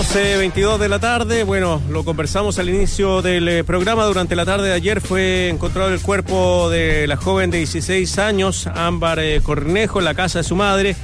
12.22 0.00 0.78
de 0.78 0.88
la 0.88 0.98
tarde, 0.98 1.44
bueno, 1.44 1.78
lo 1.90 2.06
conversamos 2.06 2.58
al 2.58 2.70
inicio 2.70 3.20
del 3.20 3.46
eh, 3.48 3.64
programa. 3.64 4.06
Durante 4.06 4.34
la 4.34 4.46
tarde 4.46 4.68
de 4.68 4.72
ayer 4.72 5.02
fue 5.02 5.50
encontrado 5.50 5.92
el 5.92 6.00
cuerpo 6.00 6.70
de 6.70 7.06
la 7.06 7.18
joven 7.18 7.50
de 7.50 7.58
16 7.58 8.18
años, 8.18 8.66
Ámbar 8.66 9.18
eh, 9.18 9.42
Cornejo, 9.42 9.98
en 9.98 10.06
la 10.06 10.14
casa 10.14 10.38
de 10.38 10.44
su 10.44 10.56
madre, 10.56 10.96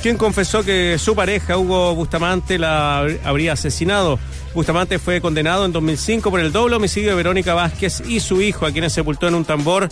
quien 0.00 0.16
confesó 0.16 0.62
que 0.62 0.96
su 0.96 1.16
pareja, 1.16 1.58
Hugo 1.58 1.96
Bustamante, 1.96 2.56
la 2.56 3.04
habría 3.24 3.54
asesinado. 3.54 4.20
Bustamante 4.54 5.00
fue 5.00 5.20
condenado 5.20 5.64
en 5.64 5.72
2005 5.72 6.30
por 6.30 6.38
el 6.38 6.52
doble 6.52 6.76
homicidio 6.76 7.10
de 7.10 7.16
Verónica 7.16 7.52
Vázquez 7.54 8.00
y 8.06 8.20
su 8.20 8.40
hijo, 8.40 8.64
a 8.64 8.70
quienes 8.70 8.92
sepultó 8.92 9.26
en 9.26 9.34
un 9.34 9.44
tambor. 9.44 9.88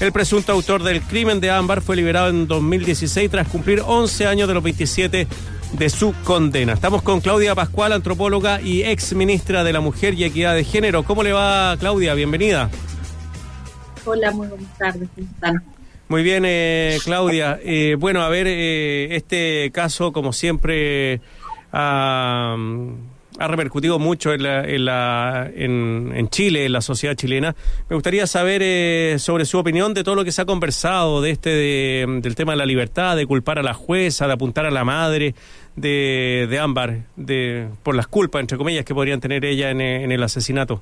El 0.00 0.10
presunto 0.10 0.50
autor 0.50 0.82
del 0.82 1.02
crimen 1.02 1.38
de 1.38 1.52
Ámbar 1.52 1.80
fue 1.80 1.94
liberado 1.94 2.30
en 2.30 2.48
2016 2.48 3.30
tras 3.30 3.46
cumplir 3.46 3.80
11 3.86 4.26
años 4.26 4.48
de 4.48 4.54
los 4.54 4.62
27 4.64 5.28
de 5.72 5.90
su 5.90 6.14
condena. 6.24 6.74
Estamos 6.74 7.02
con 7.02 7.20
Claudia 7.20 7.54
Pascual, 7.54 7.92
antropóloga 7.92 8.60
y 8.60 8.82
ex 8.82 9.14
ministra 9.14 9.64
de 9.64 9.72
la 9.72 9.80
Mujer 9.80 10.14
y 10.14 10.24
Equidad 10.24 10.54
de 10.54 10.64
Género. 10.64 11.02
¿Cómo 11.02 11.22
le 11.22 11.32
va, 11.32 11.76
Claudia? 11.78 12.14
Bienvenida. 12.14 12.70
Hola, 14.04 14.30
muy 14.32 14.48
buenas 14.48 14.78
tardes. 14.78 15.08
¿Cómo 15.14 15.26
están? 15.26 15.62
Muy 16.12 16.22
bien, 16.22 16.44
eh, 16.46 16.98
Claudia. 17.04 17.58
Eh, 17.62 17.96
bueno, 17.98 18.20
a 18.22 18.28
ver, 18.28 18.46
eh, 18.46 19.16
este 19.16 19.70
caso, 19.72 20.12
como 20.12 20.34
siempre, 20.34 21.22
ha 21.72 22.54
repercutido 23.38 23.98
mucho 23.98 24.34
en, 24.34 24.42
la, 24.42 25.50
en, 25.54 26.28
Chile, 26.28 26.66
en 26.66 26.72
la 26.72 26.82
sociedad 26.82 27.14
chilena. 27.14 27.56
Me 27.88 27.94
gustaría 27.94 28.26
saber 28.26 29.18
sobre 29.18 29.46
su 29.46 29.56
opinión 29.56 29.94
de 29.94 30.04
todo 30.04 30.14
lo 30.14 30.24
que 30.24 30.32
se 30.32 30.42
ha 30.42 30.44
conversado, 30.44 31.22
de 31.22 31.30
este 31.30 31.50
del 32.06 32.34
tema 32.34 32.52
de 32.52 32.58
la 32.58 32.66
libertad, 32.66 33.16
de 33.16 33.24
culpar 33.24 33.58
a 33.58 33.62
la 33.62 33.72
jueza, 33.72 34.26
de 34.26 34.34
apuntar 34.34 34.66
a 34.66 34.70
la 34.70 34.84
madre, 34.84 35.34
de, 35.76 36.46
de 36.48 36.58
Ámbar 36.58 37.04
de, 37.16 37.68
por 37.82 37.94
las 37.94 38.06
culpas, 38.06 38.40
entre 38.40 38.58
comillas, 38.58 38.84
que 38.84 38.94
podrían 38.94 39.20
tener 39.20 39.44
ella 39.44 39.70
en, 39.70 39.80
en 39.80 40.12
el 40.12 40.22
asesinato? 40.22 40.80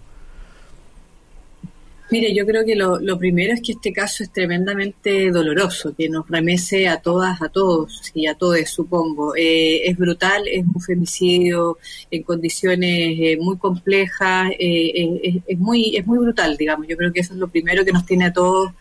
Mire, 2.13 2.35
yo 2.35 2.45
creo 2.45 2.65
que 2.65 2.75
lo, 2.75 2.99
lo, 2.99 3.17
primero 3.19 3.55
es 3.55 3.63
que 3.63 3.71
este 3.73 3.93
caso 3.93 4.25
es 4.25 4.33
tremendamente 4.33 5.31
doloroso, 5.31 5.95
que 5.97 6.09
nos 6.09 6.29
remece 6.29 6.89
a 6.89 7.01
todas, 7.01 7.41
a 7.41 7.49
todos 7.51 8.11
y 8.15 8.27
a 8.27 8.35
todos, 8.35 8.69
supongo. 8.69 9.37
Eh, 9.37 9.89
es 9.89 9.97
brutal, 9.97 10.43
es 10.49 10.65
un 10.75 10.81
femicidio 10.81 11.79
en 12.11 12.25
condiciones 12.25 13.17
eh, 13.21 13.39
muy 13.41 13.59
complejas, 13.59 14.51
eh, 14.59 15.21
es, 15.23 15.37
es, 15.47 15.59
muy, 15.59 15.97
es 15.97 16.05
muy 16.05 16.19
brutal, 16.19 16.57
digamos. 16.57 16.89
Yo 16.89 16.97
creo 16.97 17.13
que 17.13 17.21
eso 17.21 17.35
es 17.35 17.39
lo 17.39 17.47
primero 17.47 17.85
que 17.85 17.93
nos 17.93 18.05
tiene 18.05 18.25
a 18.25 18.33
todos 18.33 18.73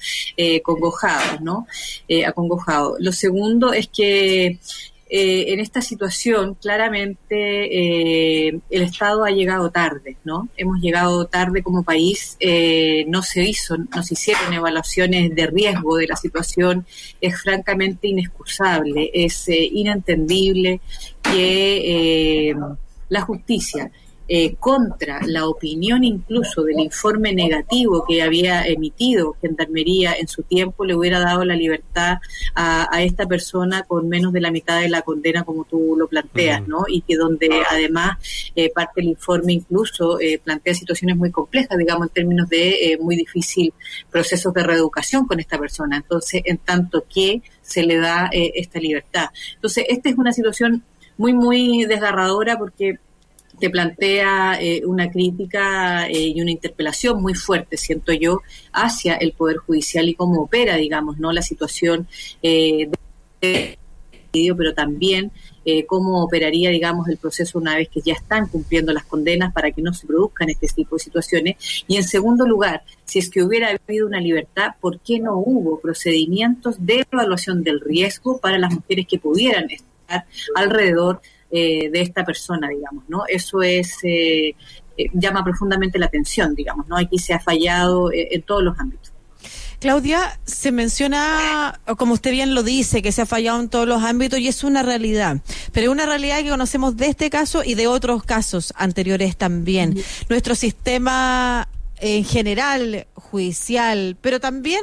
congojados, 0.63 1.41
¿no? 1.41 1.67
acongojados. 2.25 2.97
Lo 2.99 3.11
segundo 3.11 3.73
es 3.73 3.87
que 3.89 4.57
eh, 5.11 5.53
en 5.53 5.59
esta 5.59 5.81
situación 5.81 6.53
claramente 6.53 8.47
eh, 8.47 8.59
el 8.69 8.81
Estado 8.83 9.25
ha 9.25 9.31
llegado 9.31 9.71
tarde, 9.71 10.17
¿no? 10.23 10.49
Hemos 10.55 10.79
llegado 10.81 11.25
tarde 11.25 11.63
como 11.63 11.81
país, 11.81 12.37
eh, 12.39 13.05
no 13.07 13.23
se 13.23 13.43
hizo, 13.43 13.75
no 13.77 14.03
se 14.03 14.13
hicieron 14.13 14.53
evaluaciones 14.53 15.33
de 15.33 15.47
riesgo 15.47 15.97
de 15.97 16.05
la 16.05 16.15
situación, 16.15 16.85
es 17.21 17.41
francamente 17.41 18.07
inexcusable, 18.07 19.09
es 19.11 19.47
inentendible 19.49 20.79
que 21.23 22.55
la 23.09 23.21
justicia 23.21 23.91
eh, 24.31 24.57
contra 24.59 25.21
la 25.25 25.47
opinión 25.47 26.03
incluso 26.03 26.61
del 26.61 26.79
informe 26.79 27.33
negativo 27.33 28.05
que 28.07 28.21
había 28.21 28.63
emitido 28.67 29.35
Gendarmería 29.41 30.13
en 30.13 30.27
su 30.27 30.43
tiempo, 30.43 30.85
le 30.85 30.93
hubiera 30.93 31.19
dado 31.19 31.43
la 31.43 31.55
libertad 31.55 32.19
a, 32.53 33.01
esta 33.01 33.25
persona 33.25 33.81
con 33.87 34.07
menos 34.07 34.31
de 34.31 34.41
la 34.41 34.51
mitad 34.51 34.81
de 34.81 34.89
la 34.89 35.01
condena 35.01 35.43
como 35.43 35.63
tú 35.63 35.95
lo 35.97 36.07
planteas, 36.07 36.67
¿no? 36.67 36.83
Y 36.87 37.01
que 37.01 37.15
donde 37.15 37.49
además 37.71 38.19
eh, 38.55 38.69
parte 38.71 39.01
del 39.01 39.09
informe 39.09 39.53
incluso 39.53 40.19
eh, 40.19 40.39
plantea 40.43 40.75
situaciones 40.75 41.17
muy 41.17 41.31
complejas, 41.31 41.75
digamos, 41.79 42.09
en 42.09 42.13
términos 42.13 42.49
de 42.49 42.99
muy 43.01 43.15
difícil 43.15 43.73
procesos 44.11 44.53
de 44.53 44.61
reeducación 44.61 45.25
con 45.25 45.39
esta 45.39 45.57
persona. 45.57 45.97
Entonces, 45.97 46.43
en 46.45 46.59
tanto 46.59 47.03
que 47.11 47.41
se 47.63 47.81
le 47.81 47.97
da 47.97 48.29
esta 48.31 48.79
libertad. 48.79 49.29
Entonces, 49.55 49.85
esta 49.89 50.09
es 50.09 50.17
una 50.17 50.33
situación 50.33 50.83
muy, 51.17 51.33
muy 51.33 51.85
desgarradora 51.85 52.57
porque 52.57 52.99
te 53.59 53.69
plantea 53.69 54.59
eh, 54.61 54.83
una 54.85 55.11
crítica 55.11 56.07
eh, 56.07 56.27
y 56.27 56.41
una 56.41 56.51
interpelación 56.51 57.21
muy 57.21 57.33
fuerte, 57.33 57.77
siento 57.77 58.13
yo, 58.13 58.41
hacia 58.73 59.15
el 59.15 59.33
Poder 59.33 59.57
Judicial 59.57 60.07
y 60.07 60.15
cómo 60.15 60.41
opera, 60.41 60.75
digamos, 60.75 61.17
no 61.19 61.31
la 61.31 61.41
situación 61.41 62.07
eh, 62.41 62.89
de 63.41 63.77
pero 64.31 64.75
también 64.75 65.31
cómo 65.87 66.23
operaría, 66.23 66.69
digamos, 66.69 67.07
el 67.09 67.17
proceso 67.17 67.57
una 67.57 67.75
vez 67.75 67.89
que 67.89 68.01
ya 68.01 68.13
están 68.13 68.47
cumpliendo 68.47 68.93
las 68.93 69.05
condenas 69.05 69.51
para 69.53 69.71
que 69.71 69.81
no 69.81 69.91
se 69.93 70.05
produzcan 70.05 70.49
este 70.49 70.67
tipo 70.67 70.95
de 70.95 70.99
situaciones. 70.99 71.83
Y 71.87 71.95
en 71.97 72.03
segundo 72.03 72.45
lugar, 72.45 72.83
si 73.05 73.19
es 73.19 73.29
que 73.29 73.41
hubiera 73.43 73.69
habido 73.87 74.05
una 74.05 74.19
libertad, 74.19 74.75
¿por 74.79 74.99
qué 74.99 75.19
no 75.19 75.37
hubo 75.37 75.79
procedimientos 75.79 76.75
de 76.79 77.05
evaluación 77.11 77.63
del 77.63 77.81
riesgo 77.81 78.39
para 78.39 78.59
las 78.59 78.73
mujeres 78.73 79.07
que 79.07 79.17
pudieran 79.19 79.69
estar 79.69 80.25
alrededor 80.55 81.21
eh, 81.51 81.89
de 81.89 82.01
esta 82.01 82.23
persona, 82.23 82.69
digamos, 82.69 83.05
¿no? 83.07 83.23
Eso 83.27 83.61
es, 83.61 83.97
eh, 84.03 84.55
eh, 84.97 85.05
llama 85.13 85.43
profundamente 85.43 85.97
la 85.97 86.05
atención, 86.05 86.53
digamos, 86.53 86.87
¿no? 86.87 86.95
Aquí 86.95 87.17
se 87.17 87.33
ha 87.33 87.39
fallado 87.39 88.11
en 88.13 88.41
todos 88.43 88.61
los 88.63 88.79
ámbitos. 88.79 89.11
Claudia, 89.79 90.39
se 90.43 90.71
menciona, 90.71 91.79
como 91.97 92.13
usted 92.13 92.31
bien 92.31 92.53
lo 92.53 92.63
dice, 92.63 93.01
que 93.01 93.13
se 93.13 93.21
ha 93.21 93.25
fallado 93.25 93.61
en 93.61 93.69
todos 93.69 93.87
los 93.87 94.03
ámbitos 94.03 94.37
y 94.39 94.49
es 94.49 94.65
una 94.65 94.83
realidad, 94.83 95.37
pero 95.71 95.87
es 95.87 95.91
una 95.91 96.05
realidad 96.05 96.43
que 96.43 96.49
conocemos 96.49 96.97
de 96.97 97.07
este 97.07 97.29
caso 97.29 97.63
y 97.63 97.75
de 97.75 97.87
otros 97.87 98.23
casos 98.23 98.73
anteriores 98.75 99.37
también. 99.37 99.95
Nuestro 100.27 100.53
sistema 100.53 101.69
en 101.99 102.23
general 102.23 103.07
judicial, 103.13 104.17
pero 104.21 104.39
también 104.39 104.81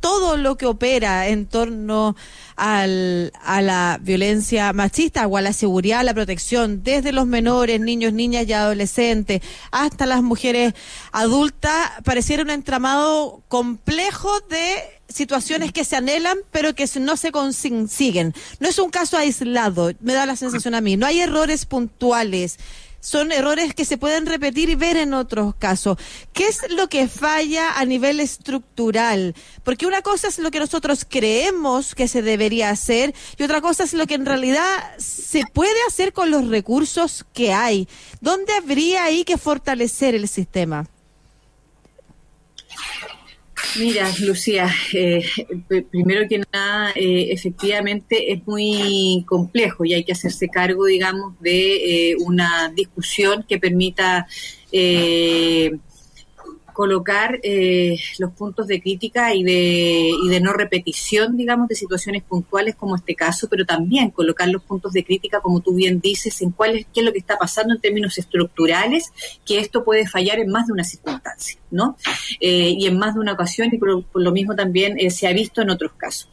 todo 0.00 0.36
lo 0.36 0.56
que 0.56 0.66
opera 0.66 1.28
en 1.28 1.46
torno 1.46 2.14
al, 2.56 3.32
a 3.42 3.62
la 3.62 3.98
violencia 4.00 4.72
machista 4.72 5.26
o 5.26 5.36
a 5.36 5.42
la 5.42 5.52
seguridad, 5.52 6.00
a 6.00 6.04
la 6.04 6.14
protección, 6.14 6.82
desde 6.82 7.12
los 7.12 7.26
menores, 7.26 7.80
niños, 7.80 8.12
niñas 8.12 8.46
y 8.46 8.52
adolescentes, 8.52 9.42
hasta 9.70 10.06
las 10.06 10.22
mujeres 10.22 10.74
adultas, 11.12 11.90
pareciera 12.04 12.42
un 12.42 12.50
entramado 12.50 13.42
complejo 13.48 14.40
de 14.48 14.98
situaciones 15.08 15.72
que 15.72 15.84
se 15.84 15.96
anhelan 15.96 16.36
pero 16.50 16.74
que 16.74 16.88
no 17.00 17.16
se 17.16 17.32
consiguen. 17.32 18.34
No 18.60 18.68
es 18.68 18.78
un 18.78 18.90
caso 18.90 19.16
aislado, 19.16 19.92
me 20.00 20.12
da 20.12 20.26
la 20.26 20.36
sensación 20.36 20.74
a 20.74 20.80
mí. 20.80 20.96
No 20.96 21.06
hay 21.06 21.20
errores 21.20 21.66
puntuales 21.66 22.58
son 23.00 23.32
errores 23.32 23.74
que 23.74 23.84
se 23.84 23.98
pueden 23.98 24.26
repetir 24.26 24.68
y 24.70 24.74
ver 24.74 24.96
en 24.96 25.14
otros 25.14 25.54
casos. 25.54 25.98
¿Qué 26.32 26.46
es 26.46 26.70
lo 26.70 26.88
que 26.88 27.08
falla 27.08 27.78
a 27.78 27.84
nivel 27.84 28.20
estructural? 28.20 29.34
Porque 29.64 29.86
una 29.86 30.02
cosa 30.02 30.28
es 30.28 30.38
lo 30.38 30.50
que 30.50 30.58
nosotros 30.58 31.06
creemos 31.08 31.94
que 31.94 32.08
se 32.08 32.22
debería 32.22 32.70
hacer 32.70 33.14
y 33.36 33.42
otra 33.42 33.60
cosa 33.60 33.84
es 33.84 33.94
lo 33.94 34.06
que 34.06 34.14
en 34.14 34.26
realidad 34.26 34.66
se 34.98 35.44
puede 35.52 35.78
hacer 35.86 36.12
con 36.12 36.30
los 36.30 36.48
recursos 36.48 37.24
que 37.32 37.52
hay. 37.52 37.88
¿Dónde 38.20 38.52
habría 38.54 39.04
ahí 39.04 39.24
que 39.24 39.38
fortalecer 39.38 40.14
el 40.14 40.28
sistema? 40.28 40.86
Mira, 43.76 44.10
Lucía, 44.20 44.68
eh, 44.92 45.24
primero 45.90 46.26
que 46.28 46.42
nada, 46.52 46.90
eh, 46.94 47.28
efectivamente 47.30 48.32
es 48.32 48.46
muy 48.46 49.24
complejo 49.28 49.84
y 49.84 49.94
hay 49.94 50.04
que 50.04 50.12
hacerse 50.12 50.48
cargo, 50.48 50.86
digamos, 50.86 51.38
de 51.40 52.10
eh, 52.10 52.16
una 52.18 52.72
discusión 52.74 53.44
que 53.48 53.58
permita 53.58 54.26
colocar 56.78 57.40
eh, 57.42 57.98
los 58.20 58.30
puntos 58.34 58.68
de 58.68 58.80
crítica 58.80 59.34
y 59.34 59.42
de, 59.42 60.12
y 60.24 60.28
de 60.28 60.40
no 60.40 60.52
repetición, 60.52 61.36
digamos, 61.36 61.66
de 61.66 61.74
situaciones 61.74 62.22
puntuales 62.22 62.76
como 62.76 62.94
este 62.94 63.16
caso, 63.16 63.48
pero 63.50 63.66
también 63.66 64.12
colocar 64.12 64.46
los 64.46 64.62
puntos 64.62 64.92
de 64.92 65.02
crítica, 65.02 65.40
como 65.40 65.58
tú 65.58 65.74
bien 65.74 65.98
dices, 65.98 66.40
en 66.40 66.52
cuál 66.52 66.76
es, 66.76 66.86
qué 66.94 67.00
es 67.00 67.06
lo 67.06 67.12
que 67.12 67.18
está 67.18 67.36
pasando 67.36 67.74
en 67.74 67.80
términos 67.80 68.16
estructurales, 68.16 69.12
que 69.44 69.58
esto 69.58 69.82
puede 69.82 70.06
fallar 70.06 70.38
en 70.38 70.52
más 70.52 70.68
de 70.68 70.72
una 70.72 70.84
circunstancia, 70.84 71.58
¿no? 71.72 71.96
Eh, 72.38 72.76
y 72.78 72.86
en 72.86 72.96
más 72.96 73.14
de 73.14 73.20
una 73.22 73.32
ocasión, 73.32 73.70
y 73.72 73.78
por, 73.78 74.04
lo 74.14 74.30
mismo 74.30 74.54
también 74.54 75.00
eh, 75.00 75.10
se 75.10 75.26
ha 75.26 75.32
visto 75.32 75.62
en 75.62 75.70
otros 75.70 75.90
casos. 75.96 76.30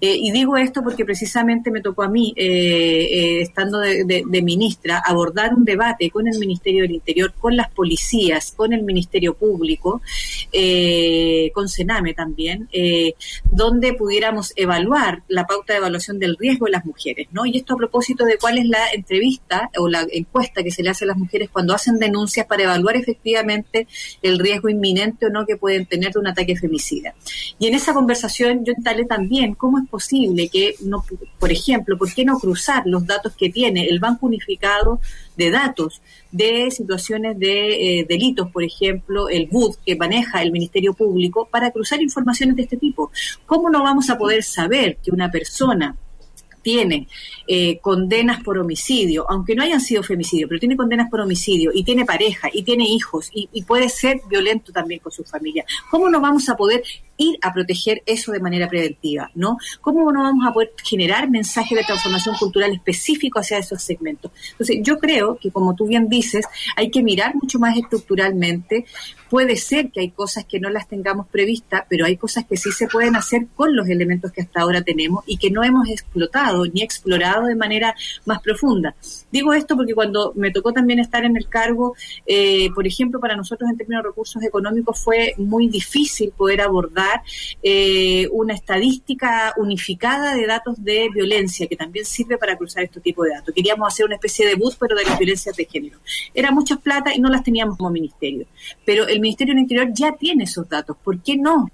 y 0.00 0.30
digo 0.30 0.56
esto 0.56 0.84
porque 0.84 1.04
precisamente 1.04 1.72
me 1.72 1.80
tocó 1.80 2.04
a 2.04 2.08
mí, 2.08 2.32
estando 2.36 3.80
de, 3.80 4.04
de 4.04 4.42
ministra, 4.42 5.02
abordar 5.04 5.54
un 5.54 5.64
debate 5.64 6.08
con 6.08 6.28
el 6.28 6.38
Ministerio 6.38 6.82
del 6.82 6.92
Interior, 6.92 7.34
con 7.34 7.56
las 7.56 7.68
policías, 7.72 8.52
con 8.52 8.72
el 8.72 8.84
Ministerio 8.84 9.34
Público, 9.34 9.87
eh, 10.52 11.50
con 11.54 11.68
Sename 11.68 12.14
también, 12.14 12.68
eh, 12.72 13.14
donde 13.50 13.94
pudiéramos 13.94 14.52
evaluar 14.56 15.22
la 15.28 15.46
pauta 15.46 15.72
de 15.72 15.78
evaluación 15.78 16.18
del 16.18 16.36
riesgo 16.38 16.66
de 16.66 16.72
las 16.72 16.84
mujeres, 16.84 17.28
¿no? 17.32 17.46
Y 17.46 17.56
esto 17.56 17.74
a 17.74 17.76
propósito 17.76 18.24
de 18.24 18.38
cuál 18.38 18.58
es 18.58 18.66
la 18.66 18.92
entrevista 18.92 19.70
o 19.78 19.88
la 19.88 20.06
encuesta 20.10 20.62
que 20.62 20.70
se 20.70 20.82
le 20.82 20.90
hace 20.90 21.04
a 21.04 21.08
las 21.08 21.16
mujeres 21.16 21.50
cuando 21.50 21.74
hacen 21.74 21.98
denuncias 21.98 22.46
para 22.46 22.64
evaluar 22.64 22.96
efectivamente 22.96 23.86
el 24.22 24.38
riesgo 24.38 24.68
inminente 24.68 25.26
o 25.26 25.30
no 25.30 25.46
que 25.46 25.56
pueden 25.56 25.86
tener 25.86 26.12
de 26.12 26.18
un 26.18 26.26
ataque 26.26 26.56
femicida. 26.56 27.14
Y 27.58 27.66
en 27.66 27.74
esa 27.74 27.92
conversación 27.94 28.64
yo 28.64 28.72
instalé 28.76 29.04
también 29.04 29.54
cómo 29.54 29.78
es 29.78 29.88
posible 29.88 30.48
que, 30.48 30.74
no, 30.82 31.04
por 31.38 31.52
ejemplo, 31.52 31.96
¿por 31.98 32.12
qué 32.12 32.24
no 32.24 32.38
cruzar 32.38 32.82
los 32.86 33.06
datos 33.06 33.34
que 33.36 33.50
tiene 33.50 33.86
el 33.86 34.00
Banco 34.00 34.26
Unificado 34.26 35.00
de 35.38 35.50
datos 35.50 36.02
de 36.30 36.70
situaciones 36.70 37.38
de 37.38 38.00
eh, 38.00 38.06
delitos, 38.06 38.50
por 38.50 38.64
ejemplo, 38.64 39.30
el 39.30 39.46
BUD 39.46 39.76
que 39.86 39.96
maneja 39.96 40.42
el 40.42 40.52
Ministerio 40.52 40.92
Público, 40.92 41.48
para 41.50 41.70
cruzar 41.70 42.02
informaciones 42.02 42.56
de 42.56 42.62
este 42.62 42.76
tipo. 42.76 43.10
¿Cómo 43.46 43.70
no 43.70 43.82
vamos 43.82 44.10
a 44.10 44.18
poder 44.18 44.42
saber 44.42 44.98
que 45.02 45.10
una 45.10 45.30
persona 45.30 45.96
tiene 46.60 47.08
eh, 47.46 47.78
condenas 47.78 48.42
por 48.42 48.58
homicidio, 48.58 49.24
aunque 49.30 49.54
no 49.54 49.62
hayan 49.62 49.80
sido 49.80 50.02
femicidio, 50.02 50.48
pero 50.48 50.58
tiene 50.58 50.76
condenas 50.76 51.08
por 51.08 51.20
homicidio 51.20 51.70
y 51.72 51.84
tiene 51.84 52.04
pareja 52.04 52.50
y 52.52 52.62
tiene 52.64 52.84
hijos 52.84 53.30
y, 53.32 53.48
y, 53.52 53.62
puede 53.62 53.88
ser 53.88 54.20
violento 54.28 54.72
también 54.72 55.00
con 55.00 55.12
su 55.12 55.24
familia. 55.24 55.64
¿Cómo 55.90 56.10
no 56.10 56.20
vamos 56.20 56.48
a 56.48 56.56
poder 56.56 56.82
ir 57.18 57.38
a 57.42 57.52
proteger 57.52 58.02
eso 58.06 58.32
de 58.32 58.40
manera 58.40 58.68
preventiva, 58.68 59.30
¿no? 59.34 59.58
¿Cómo 59.80 60.10
no 60.10 60.22
vamos 60.22 60.46
a 60.46 60.52
poder 60.52 60.72
generar 60.82 61.28
mensajes 61.28 61.76
de 61.76 61.84
transformación 61.84 62.36
cultural 62.36 62.72
específicos 62.72 63.44
hacia 63.44 63.58
esos 63.58 63.82
segmentos? 63.82 64.30
Entonces, 64.52 64.78
yo 64.82 64.98
creo 64.98 65.36
que, 65.36 65.50
como 65.50 65.74
tú 65.74 65.86
bien 65.86 66.08
dices, 66.08 66.46
hay 66.76 66.90
que 66.90 67.02
mirar 67.02 67.34
mucho 67.34 67.58
más 67.58 67.76
estructuralmente. 67.76 68.86
Puede 69.28 69.56
ser 69.56 69.90
que 69.90 70.00
hay 70.00 70.10
cosas 70.10 70.46
que 70.46 70.60
no 70.60 70.70
las 70.70 70.88
tengamos 70.88 71.26
previstas, 71.26 71.82
pero 71.88 72.06
hay 72.06 72.16
cosas 72.16 72.46
que 72.46 72.56
sí 72.56 72.70
se 72.72 72.86
pueden 72.86 73.16
hacer 73.16 73.48
con 73.54 73.76
los 73.76 73.88
elementos 73.88 74.32
que 74.32 74.40
hasta 74.40 74.62
ahora 74.62 74.82
tenemos 74.82 75.24
y 75.26 75.36
que 75.36 75.50
no 75.50 75.64
hemos 75.64 75.88
explotado 75.88 76.64
ni 76.66 76.82
explorado 76.82 77.46
de 77.46 77.56
manera 77.56 77.94
más 78.24 78.40
profunda. 78.40 78.94
Digo 79.30 79.52
esto 79.52 79.76
porque 79.76 79.94
cuando 79.94 80.32
me 80.36 80.50
tocó 80.50 80.72
también 80.72 81.00
estar 81.00 81.24
en 81.24 81.36
el 81.36 81.48
cargo, 81.48 81.94
eh, 82.26 82.70
por 82.74 82.86
ejemplo, 82.86 83.20
para 83.20 83.36
nosotros 83.36 83.68
en 83.68 83.76
términos 83.76 84.02
de 84.04 84.08
recursos 84.08 84.42
económicos 84.42 85.02
fue 85.02 85.34
muy 85.36 85.68
difícil 85.68 86.32
poder 86.36 86.60
abordar 86.60 87.07
eh, 87.62 88.28
una 88.30 88.54
estadística 88.54 89.54
unificada 89.56 90.34
de 90.34 90.46
datos 90.46 90.82
de 90.82 91.08
violencia, 91.12 91.66
que 91.66 91.76
también 91.76 92.04
sirve 92.04 92.38
para 92.38 92.56
cruzar 92.56 92.84
este 92.84 93.00
tipo 93.00 93.24
de 93.24 93.30
datos. 93.30 93.54
Queríamos 93.54 93.88
hacer 93.88 94.06
una 94.06 94.16
especie 94.16 94.46
de 94.46 94.54
bus, 94.54 94.76
pero 94.76 94.96
de 94.96 95.04
las 95.04 95.18
violencias 95.18 95.56
de 95.56 95.64
género. 95.64 95.98
Era 96.34 96.50
muchas 96.50 96.78
plata 96.78 97.14
y 97.14 97.20
no 97.20 97.28
las 97.28 97.42
teníamos 97.42 97.76
como 97.76 97.90
ministerio. 97.90 98.46
Pero 98.84 99.06
el 99.06 99.20
Ministerio 99.20 99.54
del 99.54 99.62
Interior 99.62 99.88
ya 99.92 100.12
tiene 100.12 100.44
esos 100.44 100.68
datos. 100.68 100.96
¿Por 101.02 101.22
qué 101.22 101.36
no? 101.36 101.70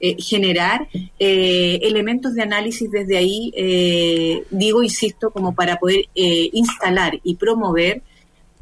Eh, 0.00 0.16
generar 0.18 0.88
eh, 1.18 1.78
elementos 1.82 2.34
de 2.34 2.42
análisis 2.42 2.90
desde 2.90 3.16
ahí, 3.16 4.44
digo, 4.50 4.82
insisto, 4.82 5.30
como 5.30 5.54
para 5.54 5.78
poder 5.78 6.06
instalar 6.14 7.18
y 7.22 7.36
promover 7.36 8.02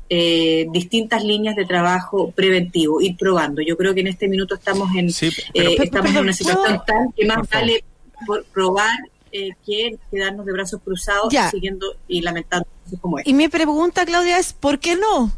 eh, 0.08 0.66
distintas 0.72 1.24
líneas 1.24 1.56
de 1.56 1.64
trabajo 1.64 2.30
preventivo, 2.32 3.00
ir 3.00 3.16
probando. 3.16 3.62
Yo 3.62 3.76
creo 3.76 3.94
que 3.94 4.00
en 4.00 4.08
este 4.08 4.28
minuto 4.28 4.54
estamos 4.56 4.94
en, 4.94 5.10
Sí, 5.10 5.30
pero- 5.34 5.48
eh, 5.70 5.74
pero- 5.76 5.84
estamos 5.84 6.10
en 6.10 6.18
una 6.18 6.32
situación 6.32 6.80
tal 6.86 7.06
que 7.16 7.26
más 7.26 7.48
vale 7.48 7.84
por 8.26 8.44
probar 8.46 8.90
eh, 9.34 9.50
que 9.64 9.96
quedarnos 10.10 10.44
de 10.44 10.52
brazos 10.52 10.80
cruzados 10.84 11.32
Ya. 11.32 11.50
siguiendo 11.50 11.96
y 12.06 12.20
lamentando 12.20 12.66
cosas 12.84 13.00
como 13.00 13.18
esta. 13.18 13.30
Y 13.30 13.32
mi 13.32 13.48
pregunta, 13.48 14.04
Claudia, 14.04 14.38
es 14.38 14.52
¿por 14.52 14.78
qué 14.78 14.94
no? 14.96 15.32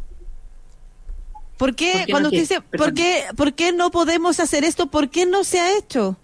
¿Por 1.56 1.76
qué, 1.76 1.92
¿Por 1.92 2.04
qué 2.06 2.10
cuando 2.10 2.30
no 2.30 2.36
usted 2.36 2.40
dice, 2.40 2.60
¿por 2.76 2.92
qué, 2.94 3.22
¿por 3.36 3.52
qué 3.54 3.70
no 3.72 3.90
podemos 3.92 4.40
hacer 4.40 4.64
esto? 4.64 4.88
¿Por 4.88 5.10
qué 5.10 5.24
no 5.26 5.44
se 5.44 5.60
ha 5.60 5.78
hecho? 5.78 6.16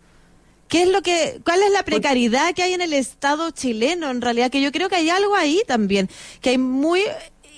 ¿Qué 0.66 0.82
es 0.82 0.88
lo 0.88 1.02
que, 1.02 1.40
cuál 1.44 1.62
es 1.62 1.70
la 1.70 1.84
precariedad 1.84 2.52
que 2.54 2.62
hay 2.64 2.72
en 2.74 2.80
el 2.80 2.92
Estado 2.92 3.50
chileno? 3.52 4.10
En 4.10 4.20
realidad, 4.20 4.50
que 4.50 4.60
yo 4.60 4.72
creo 4.72 4.88
que 4.88 4.96
hay 4.96 5.08
algo 5.10 5.36
ahí 5.36 5.62
también, 5.68 6.08
que 6.40 6.50
hay 6.50 6.58
muy 6.58 7.02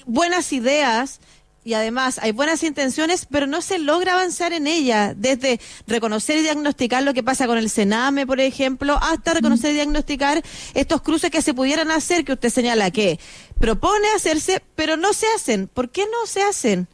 buenas 0.07 0.53
ideas 0.53 1.21
y 1.65 1.75
además 1.75 2.19
hay 2.21 2.33
buenas 2.33 2.65
intenciones, 2.65 3.27
pero 3.31 3.47
no 3.47 3.63
se 3.63 3.79
logra 3.79 4.15
avanzar 4.15 4.53
en 4.53 4.67
ellas, 4.67 5.15
desde 5.17 5.61
reconocer 5.87 6.39
y 6.39 6.43
diagnosticar 6.43 7.05
lo 7.05 7.15
que 7.15 7.23
pasa 7.23 7.47
con 7.47 7.57
el 7.57 7.71
Sename, 7.71 8.27
por 8.27 8.41
ejemplo, 8.41 8.99
hasta 9.01 9.35
reconocer 9.35 9.71
y 9.71 9.75
diagnosticar 9.75 10.43
estos 10.75 11.03
cruces 11.03 11.31
que 11.31 11.41
se 11.41 11.55
pudieran 11.55 11.93
hacer, 11.93 12.25
que 12.25 12.33
usted 12.33 12.49
señala 12.51 12.91
que 12.91 13.21
propone 13.61 14.09
hacerse, 14.17 14.61
pero 14.75 14.97
no 14.97 15.13
se 15.13 15.27
hacen. 15.37 15.69
¿Por 15.69 15.91
qué 15.91 16.05
no 16.07 16.27
se 16.27 16.43
hacen? 16.43 16.89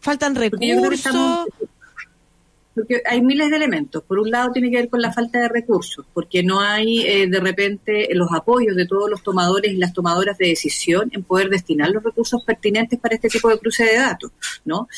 Faltan 0.00 0.34
recursos. 0.34 0.92
estamos- 0.94 1.46
Porque 2.74 3.02
hay 3.04 3.20
miles 3.20 3.50
de 3.50 3.56
elementos. 3.56 4.02
Por 4.04 4.18
un 4.18 4.30
lado 4.30 4.52
tiene 4.52 4.70
que 4.70 4.76
ver 4.76 4.88
con 4.88 5.02
la 5.02 5.12
falta 5.12 5.40
de 5.40 5.48
recursos, 5.48 6.06
porque 6.14 6.42
no 6.42 6.60
hay 6.60 7.00
eh, 7.06 7.26
de 7.26 7.40
repente 7.40 8.08
los 8.12 8.32
apoyos 8.32 8.76
de 8.76 8.86
todos 8.86 9.10
los 9.10 9.22
tomadores 9.22 9.72
y 9.72 9.76
las 9.76 9.92
tomadoras 9.92 10.38
de 10.38 10.48
decisión 10.48 11.10
en 11.12 11.24
poder 11.24 11.48
destinar 11.48 11.90
los 11.90 12.02
recursos 12.02 12.42
pertinentes 12.44 12.98
para 12.98 13.16
este 13.16 13.28
tipo 13.28 13.48
de 13.48 13.58
cruce 13.58 13.84
de 13.84 13.96
datos, 13.96 14.30
¿no? 14.64 14.88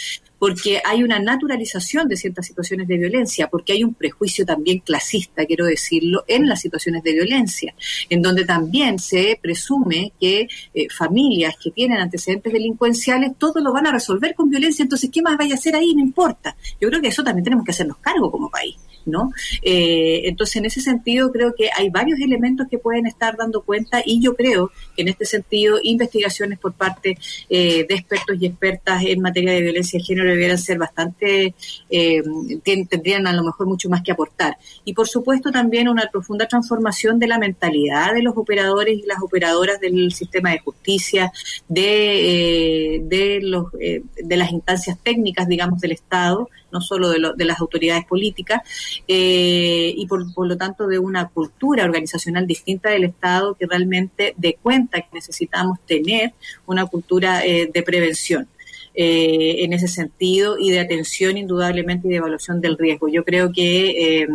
Porque 0.43 0.83
hay 0.85 1.05
una 1.05 1.21
naturalización 1.21 2.09
de 2.09 2.17
ciertas 2.17 2.47
situaciones 2.47 2.89
de 2.89 2.97
violencia, 2.97 3.47
porque 3.47 3.75
hay 3.75 3.85
un 3.85 3.95
prejuicio 3.95 4.45
también 4.45 4.81
clasista, 4.81 5.47
quiero 5.47 5.67
decirlo, 5.67 6.25
en 6.27 6.49
las 6.49 6.61
situaciones 6.61 7.05
de 7.05 7.13
violencia, 7.13 7.73
en 8.11 8.23
donde 8.23 8.45
también 8.45 8.99
se 8.99 9.39
presume 9.41 10.13
que 10.21 10.49
eh, 10.75 10.89
familias 10.91 11.55
que 11.63 11.71
tienen 11.71 11.99
antecedentes 11.99 12.53
delincuenciales 12.53 13.39
todo 13.39 13.61
lo 13.61 13.73
van 13.73 13.87
a 13.87 13.93
resolver 13.93 14.35
con 14.35 14.51
violencia, 14.51 14.83
entonces 14.83 15.11
¿qué 15.13 15.23
más 15.23 15.37
vaya 15.39 15.55
a 15.55 15.59
hacer 15.59 15.77
ahí? 15.77 15.95
No 15.95 16.01
importa. 16.01 16.57
Yo 16.81 16.89
creo 16.89 17.01
que 17.01 17.07
eso 17.07 17.23
también 17.23 17.45
tenemos 17.45 17.65
que 17.65 17.71
hacernos 17.71 17.99
cargo 17.99 18.29
como 18.29 18.51
país. 18.51 18.75
¿No? 19.07 19.33
Eh, 19.63 20.23
entonces, 20.25 20.57
en 20.57 20.67
ese 20.67 20.81
sentido, 20.81 21.33
creo 21.33 21.55
que 21.55 21.71
hay 21.77 21.91
varios 21.91 22.21
elementos 22.21 22.67
que 22.71 22.79
pueden 22.79 23.07
estar 23.07 23.37
dando 23.37 23.63
cuenta 23.63 24.03
y 24.05 24.21
yo 24.21 24.35
creo 24.35 24.71
que 24.95 25.03
en 25.03 25.09
este 25.09 25.25
sentido, 25.25 25.79
investigaciones 25.83 26.59
por 26.59 26.73
parte 26.73 27.19
eh, 27.49 27.87
de 27.89 27.95
expertos 27.95 28.37
y 28.41 28.47
expertas 28.47 29.03
en 29.05 29.21
materia 29.21 29.53
de 29.53 29.63
violencia 29.63 29.99
de 29.99 30.05
género 30.05 30.31
debieran 30.31 30.59
ser 30.59 30.79
bastante, 30.79 31.55
eh, 31.91 32.23
tendrían 32.65 33.27
a 33.27 33.33
lo 33.33 33.43
mejor 33.43 33.67
mucho 33.67 33.89
más 33.89 34.03
que 34.03 34.13
aportar. 34.13 34.57
Y 34.85 34.95
por 34.95 35.09
supuesto 35.09 35.51
también 35.51 35.89
una 35.89 36.09
profunda 36.11 36.47
transformación 36.47 37.19
de 37.19 37.27
la 37.27 37.39
mentalidad 37.39 38.15
de 38.15 38.23
los 38.23 38.37
operadores 38.37 38.99
y 38.99 39.07
las 39.07 39.23
operadoras 39.23 39.81
del 39.81 40.13
sistema 40.13 40.51
de 40.51 40.59
justicia, 40.61 41.33
de, 41.69 42.97
eh, 42.97 43.01
de, 43.05 43.41
los, 43.43 43.67
eh, 43.81 44.03
de 44.23 44.37
las 44.37 44.51
instancias 44.53 44.99
técnicas, 45.03 45.49
digamos, 45.49 45.81
del 45.81 45.93
Estado, 45.93 46.49
no 46.73 46.81
solo 46.81 47.11
de, 47.11 47.19
lo- 47.19 47.35
de 47.35 47.45
las 47.45 47.61
autoridades 47.61 48.05
políticas, 48.07 48.63
eh, 49.07 49.93
y 49.97 50.07
por, 50.07 50.33
por 50.35 50.47
lo 50.47 50.57
tanto 50.57 50.87
de 50.87 50.99
una 50.99 51.29
cultura 51.29 51.85
organizacional 51.85 52.47
distinta 52.47 52.91
del 52.91 53.05
Estado 53.05 53.55
que 53.55 53.67
realmente 53.67 54.35
dé 54.37 54.57
cuenta 54.63 55.01
que 55.03 55.09
necesitamos 55.15 55.79
tener 55.87 56.33
una 56.67 56.87
cultura 56.87 57.45
eh, 57.45 57.71
de 57.73 57.83
prevención. 57.83 58.49
eh, 58.95 59.65
en 59.65 59.73
ese 59.73 59.89
sentido 59.89 60.59
y 60.59 60.71
de 60.71 60.81
atención 60.81 61.39
indudablemente 61.39 62.09
y 62.09 62.11
de 62.11 62.17
evaluación 62.19 62.61
del 62.61 62.77
riesgo. 62.77 63.09
Yo 63.09 63.25
creo 63.25 63.51
que 63.51 64.21
eh, 64.23 64.29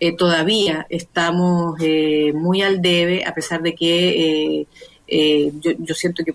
eh, 0.00 0.12
todavía 0.16 0.86
estamos 0.90 1.76
eh, 1.80 2.32
muy 2.34 2.60
al 2.62 2.82
debe, 2.82 3.24
a 3.24 3.32
pesar 3.32 3.62
de 3.62 3.74
que 3.74 4.66
eh, 5.06 5.52
yo, 5.60 5.72
yo 5.78 5.94
siento 5.94 6.22
que, 6.24 6.34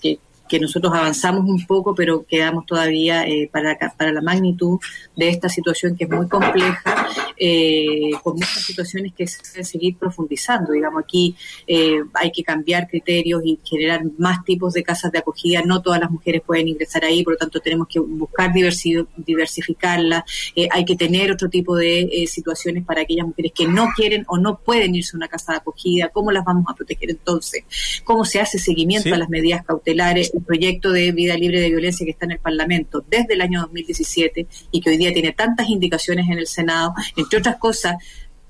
que, 0.00 0.18
que 0.52 0.60
nosotros 0.60 0.92
avanzamos 0.92 1.48
un 1.48 1.66
poco, 1.66 1.94
pero 1.94 2.26
quedamos 2.26 2.66
todavía 2.66 3.26
eh, 3.26 3.48
para, 3.50 3.78
para 3.96 4.12
la 4.12 4.20
magnitud 4.20 4.78
de 5.16 5.30
esta 5.30 5.48
situación 5.48 5.96
que 5.96 6.04
es 6.04 6.10
muy 6.10 6.28
compleja, 6.28 7.06
eh, 7.38 8.10
con 8.22 8.34
muchas 8.34 8.62
situaciones 8.66 9.14
que 9.16 9.26
se 9.26 9.38
deben 9.50 9.64
seguir 9.64 9.96
profundizando. 9.96 10.72
Digamos, 10.72 11.02
aquí 11.02 11.34
eh, 11.66 12.00
hay 12.12 12.30
que 12.30 12.42
cambiar 12.44 12.86
criterios 12.86 13.40
y 13.46 13.58
generar 13.64 14.02
más 14.18 14.44
tipos 14.44 14.74
de 14.74 14.82
casas 14.82 15.10
de 15.10 15.20
acogida. 15.20 15.62
No 15.64 15.80
todas 15.80 15.98
las 16.00 16.10
mujeres 16.10 16.42
pueden 16.46 16.68
ingresar 16.68 17.02
ahí, 17.06 17.24
por 17.24 17.32
lo 17.32 17.38
tanto 17.38 17.58
tenemos 17.60 17.88
que 17.88 17.98
buscar 17.98 18.52
diversi- 18.52 19.06
diversificarlas. 19.16 20.24
Hay 20.70 20.84
que 20.84 20.96
tener 20.96 21.32
otro 21.32 21.48
tipo 21.48 21.76
de 21.76 22.26
situaciones 22.28 22.84
para 22.84 23.00
aquellas 23.00 23.26
mujeres 23.26 23.52
que 23.54 23.66
no 23.66 23.88
quieren 23.96 24.26
o 24.28 24.36
no 24.36 24.58
pueden 24.58 24.94
irse 24.94 25.16
a 25.16 25.16
una 25.16 25.28
casa 25.28 25.52
de 25.52 25.58
acogida. 25.58 26.10
¿Cómo 26.10 26.30
las 26.30 26.44
vamos 26.44 26.66
a 26.68 26.74
proteger 26.74 27.08
entonces? 27.08 27.64
¿Cómo 28.04 28.26
se 28.26 28.38
hace 28.38 28.58
seguimiento 28.58 29.08
Sí. 29.08 29.14
a 29.14 29.16
las 29.16 29.30
medidas 29.30 29.64
cautelares? 29.64 30.30
Proyecto 30.42 30.92
de 30.92 31.12
vida 31.12 31.36
libre 31.36 31.60
de 31.60 31.68
violencia 31.68 32.04
que 32.04 32.12
está 32.12 32.26
en 32.26 32.32
el 32.32 32.38
Parlamento 32.38 33.04
desde 33.08 33.34
el 33.34 33.40
año 33.40 33.60
2017 33.62 34.46
y 34.70 34.80
que 34.80 34.90
hoy 34.90 34.96
día 34.96 35.12
tiene 35.12 35.32
tantas 35.32 35.68
indicaciones 35.68 36.26
en 36.28 36.38
el 36.38 36.46
Senado, 36.46 36.94
entre 37.16 37.38
otras 37.38 37.56
cosas, 37.56 37.96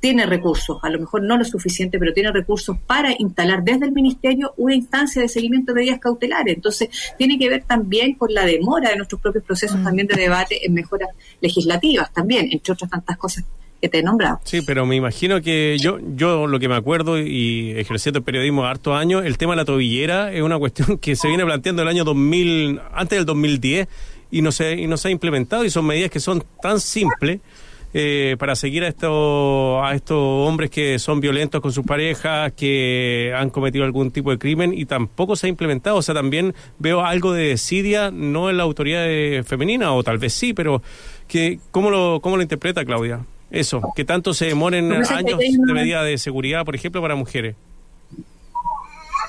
tiene 0.00 0.26
recursos, 0.26 0.78
a 0.82 0.90
lo 0.90 0.99
mejor 0.99 1.22
no 1.22 1.37
lo 1.37 1.44
suficiente, 1.44 1.96
pero 1.96 2.12
tiene 2.12 2.32
recursos 2.32 2.76
para 2.88 3.14
instalar 3.16 3.62
desde 3.62 3.84
el 3.84 3.92
Ministerio 3.92 4.52
una 4.56 4.75
instancia 4.75 5.22
de 5.22 5.28
seguimiento 5.28 5.72
de 5.72 5.80
medidas 5.80 6.00
cautelares. 6.00 6.56
Entonces, 6.56 6.88
tiene 7.16 7.38
que 7.38 7.49
ver 7.49 7.62
también 7.62 8.14
con 8.14 8.34
la 8.34 8.44
demora 8.44 8.90
de 8.90 8.96
nuestros 8.96 9.20
propios 9.20 9.44
procesos 9.44 9.80
también 9.84 10.08
de 10.08 10.16
debate 10.16 10.66
en 10.66 10.75
mejoras 10.75 11.11
legislativas 11.40 12.12
también, 12.12 12.49
entre 12.50 12.72
otras 12.72 12.90
tantas 12.90 13.16
cosas 13.16 13.44
te 13.88 14.02
he. 14.02 14.40
Sí, 14.44 14.60
pero 14.66 14.86
me 14.86 14.96
imagino 14.96 15.40
que 15.40 15.76
yo, 15.80 15.98
yo 16.14 16.46
lo 16.46 16.58
que 16.58 16.68
me 16.68 16.76
acuerdo 16.76 17.18
y 17.18 17.72
ejerciendo 17.76 18.18
el 18.18 18.24
periodismo 18.24 18.64
harto 18.64 18.94
años, 18.94 19.24
el 19.24 19.38
tema 19.38 19.52
de 19.52 19.56
la 19.56 19.64
tobillera 19.64 20.32
es 20.32 20.42
una 20.42 20.58
cuestión 20.58 20.98
que 21.00 21.16
se 21.16 21.28
viene 21.28 21.44
planteando 21.44 21.82
el 21.82 21.88
año 21.88 22.04
2000, 22.04 22.80
antes 22.94 23.18
del 23.18 23.26
2010 23.26 23.88
y 24.30 24.42
no 24.42 24.52
se, 24.52 24.72
y 24.74 24.86
no 24.86 24.96
se 24.96 25.08
ha 25.08 25.10
implementado 25.10 25.64
y 25.64 25.70
son 25.70 25.86
medidas 25.86 26.10
que 26.10 26.20
son 26.20 26.44
tan 26.62 26.80
simples 26.80 27.40
eh, 27.94 28.36
para 28.38 28.56
seguir 28.56 28.84
a 28.84 28.88
estos, 28.88 29.84
a 29.84 29.94
estos 29.94 30.16
hombres 30.16 30.70
que 30.70 30.98
son 30.98 31.20
violentos 31.20 31.60
con 31.60 31.72
sus 31.72 31.84
parejas, 31.84 32.52
que 32.52 33.34
han 33.36 33.50
cometido 33.50 33.84
algún 33.84 34.10
tipo 34.10 34.30
de 34.30 34.38
crimen 34.38 34.72
y 34.72 34.86
tampoco 34.86 35.36
se 35.36 35.46
ha 35.46 35.50
implementado. 35.50 35.96
O 35.96 36.02
sea, 36.02 36.14
también 36.14 36.54
veo 36.78 37.04
algo 37.04 37.34
de 37.34 37.48
desidia, 37.48 38.10
no 38.10 38.48
en 38.48 38.56
la 38.56 38.62
autoridad 38.62 39.04
femenina, 39.44 39.92
o 39.92 40.02
tal 40.02 40.16
vez 40.16 40.32
sí, 40.32 40.54
pero 40.54 40.82
que 41.28 41.58
¿cómo 41.70 41.90
lo, 41.90 42.20
cómo 42.22 42.36
lo 42.36 42.42
interpreta 42.42 42.84
Claudia? 42.86 43.26
Eso, 43.52 43.82
que 43.94 44.04
tanto 44.04 44.32
se 44.35 44.47
demoren 44.47 44.90
años 44.92 45.38
de 45.38 45.75
medida 45.75 46.02
de 46.02 46.16
seguridad, 46.18 46.64
por 46.64 46.75
ejemplo, 46.75 47.02
para 47.02 47.14
mujeres. 47.14 47.54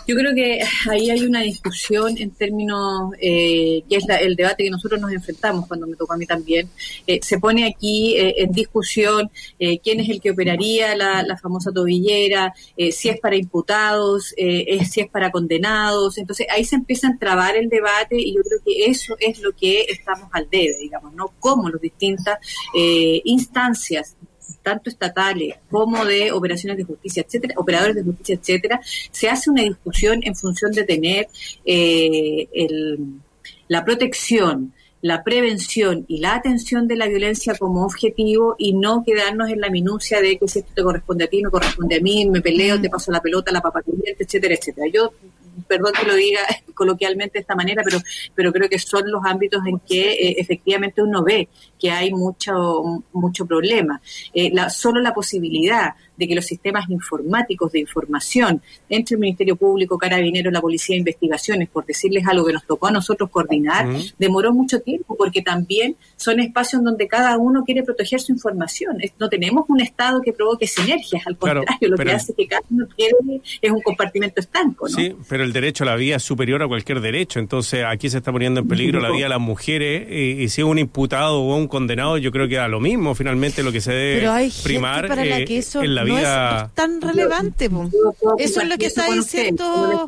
Yo 0.05 0.15
creo 0.15 0.35
que 0.35 0.59
ahí 0.89 1.09
hay 1.09 1.21
una 1.21 1.41
discusión 1.41 2.17
en 2.17 2.31
términos, 2.31 3.13
eh, 3.21 3.83
que 3.87 3.95
es 3.95 4.05
el 4.21 4.35
debate 4.35 4.63
que 4.63 4.69
nosotros 4.69 4.99
nos 4.99 5.11
enfrentamos 5.11 5.67
cuando 5.67 5.87
me 5.87 5.95
tocó 5.95 6.13
a 6.13 6.17
mí 6.17 6.25
también. 6.25 6.69
Eh, 7.07 7.19
se 7.21 7.39
pone 7.39 7.65
aquí 7.65 8.17
eh, 8.17 8.35
en 8.37 8.51
discusión 8.51 9.31
quién 9.57 9.99
es 10.01 10.09
el 10.09 10.19
que 10.19 10.31
operaría 10.31 10.95
la, 10.95 11.37
famosa 11.41 11.71
tobillera, 11.71 12.53
si 12.91 13.09
es 13.09 13.19
para 13.19 13.35
imputados, 13.35 14.33
si 14.37 15.01
es 15.01 15.09
para 15.09 15.31
condenados. 15.31 16.17
Entonces 16.17 16.47
ahí 16.49 16.63
se 16.63 16.75
empieza 16.75 17.07
a 17.07 17.17
trabar 17.17 17.55
el 17.55 17.69
debate 17.69 18.19
y 18.19 18.35
yo 18.35 18.41
creo 18.43 18.59
que 18.63 18.85
eso 18.85 19.15
es 19.19 19.39
lo 19.39 19.53
que 19.53 19.85
estamos 19.89 20.29
al 20.31 20.49
debe, 20.49 20.77
digamos, 20.79 21.13
¿no? 21.13 21.31
Cómo 21.39 21.69
las 21.69 21.81
distintas 21.81 22.39
instancias 23.23 24.15
tanto 24.63 24.89
estatales 24.89 25.55
como 25.69 26.03
de 26.05 26.31
operaciones 26.31 26.77
de 26.77 26.85
justicia, 26.85 27.23
etcétera, 27.25 27.53
operadores 27.57 27.95
de 27.97 28.03
justicia, 28.03 28.35
etcétera, 28.35 28.81
se 29.11 29.29
hace 29.29 29.49
una 29.49 29.63
discusión 29.63 30.21
en 30.23 30.35
función 30.35 30.71
de 30.71 30.83
tener 30.83 31.27
eh, 31.65 32.47
la 33.67 33.83
protección, 33.85 34.73
la 35.01 35.23
prevención 35.23 36.05
y 36.07 36.19
la 36.19 36.35
atención 36.35 36.87
de 36.87 36.95
la 36.95 37.07
violencia 37.07 37.55
como 37.59 37.83
objetivo 37.83 38.55
y 38.57 38.73
no 38.73 39.03
quedarnos 39.03 39.49
en 39.49 39.59
la 39.59 39.69
minucia 39.69 40.21
de 40.21 40.37
que 40.37 40.47
si 40.47 40.59
esto 40.59 40.71
te 40.73 40.81
corresponde 40.81 41.25
a 41.25 41.27
ti, 41.27 41.43
me 41.43 41.49
corresponde 41.49 41.97
a 41.97 41.99
mí, 41.99 42.25
me 42.25 42.41
peleo, 42.41 42.79
te 42.79 42.89
paso 42.89 43.11
la 43.11 43.21
pelota, 43.21 43.51
la 43.51 43.61
papa 43.61 43.81
etcétera, 44.17 44.55
etcétera. 44.55 44.87
Yo 44.93 45.11
perdón 45.67 45.93
que 45.93 46.05
lo 46.05 46.15
diga 46.15 46.41
coloquialmente 46.73 47.39
de 47.39 47.41
esta 47.41 47.55
manera, 47.55 47.83
pero, 47.83 47.99
pero 48.35 48.51
creo 48.51 48.69
que 48.69 48.79
son 48.79 49.09
los 49.11 49.23
ámbitos 49.25 49.65
en 49.65 49.79
que 49.79 50.13
eh, 50.13 50.35
efectivamente 50.37 51.01
uno 51.01 51.23
ve 51.23 51.49
que 51.79 51.91
hay 51.91 52.11
mucho, 52.11 53.03
mucho 53.13 53.45
problema. 53.45 54.01
Eh, 54.33 54.51
solo 54.69 54.99
la 55.01 55.13
posibilidad 55.13 55.93
de 56.17 56.27
que 56.27 56.35
los 56.35 56.45
sistemas 56.45 56.89
informáticos 56.89 57.71
de 57.71 57.79
información 57.79 58.61
entre 58.89 59.15
el 59.15 59.19
Ministerio 59.19 59.55
Público, 59.55 59.97
Carabineros, 59.97 60.53
la 60.53 60.61
Policía 60.61 60.95
de 60.95 60.99
Investigaciones, 60.99 61.69
por 61.69 61.85
decirles 61.85 62.25
algo 62.27 62.45
que 62.45 62.53
nos 62.53 62.65
tocó 62.65 62.87
a 62.87 62.91
nosotros 62.91 63.29
coordinar, 63.29 63.87
demoró 64.17 64.53
mucho 64.53 64.79
tiempo 64.81 65.15
porque 65.17 65.41
también 65.41 65.95
son 66.15 66.39
espacios 66.39 66.83
donde 66.83 67.07
cada 67.07 67.37
uno 67.37 67.63
quiere 67.63 67.83
proteger 67.83 68.19
su 68.19 68.31
información. 68.31 68.97
No 69.19 69.29
tenemos 69.29 69.65
un 69.67 69.81
Estado 69.81 70.21
que 70.21 70.33
provoque 70.33 70.67
sinergias, 70.67 71.25
al 71.25 71.37
contrario, 71.37 71.89
lo 71.89 71.97
que 71.97 72.11
hace 72.11 72.33
que 72.33 72.47
cada 72.47 72.63
uno 72.69 72.87
quiere 72.95 73.13
es 73.61 73.71
un 73.71 73.81
compartimento 73.81 74.39
estanco. 74.39 74.87
¿no? 74.87 74.95
Sí, 74.95 75.15
pero 75.27 75.43
el 75.43 75.53
derecho 75.53 75.83
a 75.83 75.87
la 75.87 75.95
vida 75.95 76.17
es 76.17 76.23
superior 76.23 76.61
a 76.63 76.67
cualquier 76.67 77.01
derecho, 77.01 77.39
entonces 77.39 77.83
aquí 77.85 78.09
se 78.09 78.17
está 78.17 78.31
poniendo 78.31 78.61
en 78.61 78.67
peligro 78.67 78.99
la 78.99 79.11
vida 79.11 79.25
de 79.25 79.29
las 79.29 79.39
mujeres 79.39 80.09
y, 80.09 80.49
si 80.49 80.61
es 80.61 80.65
un 80.65 80.79
imputado 80.79 81.41
o 81.41 81.55
un 81.55 81.67
condenado, 81.67 82.17
yo 82.17 82.31
creo 82.31 82.47
que 82.47 82.55
da 82.55 82.67
lo 82.67 82.79
mismo 82.79 83.15
finalmente 83.15 83.63
lo 83.63 83.71
que 83.71 83.81
se 83.81 83.91
debe 83.91 84.49
primar 84.63 85.07
para 85.07 85.25
la 85.25 85.43
que 85.45 85.57
eso 85.57 85.81
la 85.83 86.02
no 86.05 86.17
es, 86.17 86.73
tan 86.73 87.01
relevante. 87.01 87.69
Eso 88.37 88.61
es 88.61 88.67
lo 88.67 88.77
que 88.77 88.87
está 88.87 89.11
diciendo. 89.11 90.05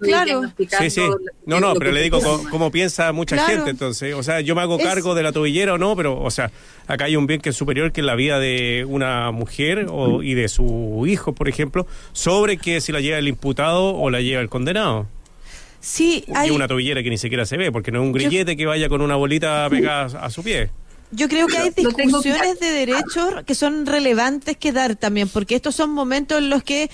claro. 0.00 0.42
Sí, 0.78 0.90
sí. 0.90 1.02
No, 1.44 1.60
no, 1.60 1.74
pero 1.74 1.92
le 1.92 2.02
digo 2.02 2.20
cómo, 2.50 2.70
piensa 2.70 3.12
mucha 3.12 3.38
gente. 3.46 3.70
Entonces, 3.70 4.14
o 4.14 4.22
sea, 4.22 4.40
yo 4.40 4.54
me 4.54 4.62
hago 4.62 4.78
cargo 4.78 5.14
de 5.14 5.22
la 5.22 5.32
tobillera 5.32 5.74
o 5.74 5.78
no, 5.78 5.96
pero, 5.96 6.20
o 6.20 6.30
sea, 6.30 6.50
acá 6.86 7.04
hay 7.04 7.16
un 7.16 7.26
bien 7.26 7.40
que 7.40 7.50
es 7.50 7.56
superior 7.56 7.92
que 7.92 8.02
la 8.02 8.14
vida 8.14 8.38
de 8.38 8.84
una 8.88 9.30
mujer 9.30 9.86
o, 9.90 10.22
y 10.22 10.34
de 10.34 10.48
su 10.48 11.04
hijo, 11.06 11.32
por 11.32 11.48
ejemplo, 11.48 11.86
sobre 12.12 12.56
que 12.56 12.80
si 12.80 12.92
la 12.92 13.00
lleva 13.00 13.18
el 13.18 13.28
imputado 13.28 13.94
o 13.94 14.10
la 14.10 14.20
lleva 14.20 14.40
el 14.40 14.48
condenado. 14.48 15.06
Sí, 15.80 16.24
hay... 16.34 16.48
Y 16.48 16.50
una 16.50 16.66
tobillera 16.66 17.02
que 17.02 17.10
ni 17.10 17.18
siquiera 17.18 17.46
se 17.46 17.56
ve, 17.56 17.70
porque 17.70 17.92
no 17.92 18.00
es 18.00 18.06
un 18.06 18.12
grillete 18.12 18.56
que 18.56 18.66
vaya 18.66 18.88
con 18.88 19.02
una 19.02 19.14
bolita 19.14 19.68
pegada 19.70 20.18
a 20.20 20.30
su 20.30 20.42
pie. 20.42 20.70
Yo 21.12 21.28
creo 21.28 21.46
que 21.46 21.58
hay 21.58 21.70
discusiones 21.70 22.58
de 22.60 22.70
derechos 22.70 23.44
que 23.46 23.54
son 23.54 23.86
relevantes 23.86 24.56
que 24.56 24.72
dar 24.72 24.96
también, 24.96 25.28
porque 25.28 25.54
estos 25.54 25.74
son 25.74 25.90
momentos 25.90 26.38
en 26.38 26.50
los 26.50 26.62
que 26.62 26.90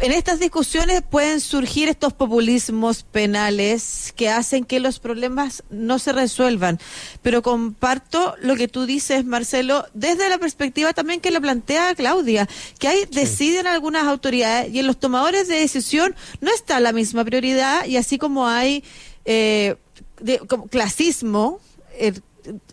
en 0.00 0.12
estas 0.12 0.40
discusiones 0.40 1.02
pueden 1.02 1.40
surgir 1.40 1.88
estos 1.88 2.12
populismos 2.12 3.02
penales 3.02 4.12
que 4.16 4.28
hacen 4.28 4.64
que 4.64 4.80
los 4.80 4.98
problemas 4.98 5.62
no 5.70 5.98
se 5.98 6.12
resuelvan. 6.12 6.80
Pero 7.22 7.42
comparto 7.42 8.34
lo 8.40 8.56
que 8.56 8.66
tú 8.66 8.86
dices, 8.86 9.24
Marcelo, 9.24 9.84
desde 9.92 10.28
la 10.28 10.38
perspectiva 10.38 10.92
también 10.92 11.20
que 11.20 11.30
lo 11.30 11.40
plantea 11.40 11.94
Claudia, 11.94 12.48
que 12.78 12.88
hay 12.88 13.04
deciden 13.10 13.66
algunas 13.66 14.06
autoridades 14.06 14.72
y 14.72 14.78
en 14.80 14.86
los 14.86 14.98
tomadores 14.98 15.48
de 15.48 15.56
decisión 15.56 16.14
no 16.40 16.52
está 16.52 16.80
la 16.80 16.92
misma 16.92 17.24
prioridad 17.24 17.86
y 17.86 17.96
así 17.96 18.18
como 18.18 18.48
hay 18.48 18.82
eh, 19.24 19.76
clasismo, 20.70 21.60
eh, 21.92 22.14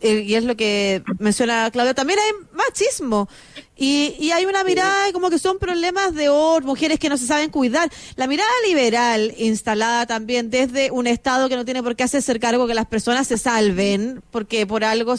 y 0.01 0.33
es 0.35 0.43
lo 0.43 0.55
que 0.55 1.03
menciona 1.19 1.69
Claudia, 1.71 1.93
también 1.93 2.19
hay 2.19 2.31
machismo. 2.53 3.29
Y, 3.75 4.15
y 4.19 4.31
hay 4.31 4.45
una 4.45 4.63
mirada 4.63 5.11
como 5.11 5.29
que 5.29 5.39
son 5.39 5.57
problemas 5.57 6.13
de 6.13 6.29
or, 6.29 6.63
mujeres 6.63 6.99
que 6.99 7.09
no 7.09 7.17
se 7.17 7.25
saben 7.25 7.49
cuidar. 7.49 7.89
La 8.15 8.27
mirada 8.27 8.51
liberal 8.67 9.33
instalada 9.37 10.05
también 10.05 10.51
desde 10.51 10.91
un 10.91 11.07
Estado 11.07 11.49
que 11.49 11.55
no 11.55 11.65
tiene 11.65 11.81
por 11.81 11.95
qué 11.95 12.03
hacerse 12.03 12.39
cargo 12.39 12.67
que 12.67 12.73
las 12.73 12.85
personas 12.85 13.27
se 13.27 13.37
salven, 13.37 14.21
porque 14.31 14.67
por 14.67 14.83
algo 14.83 15.15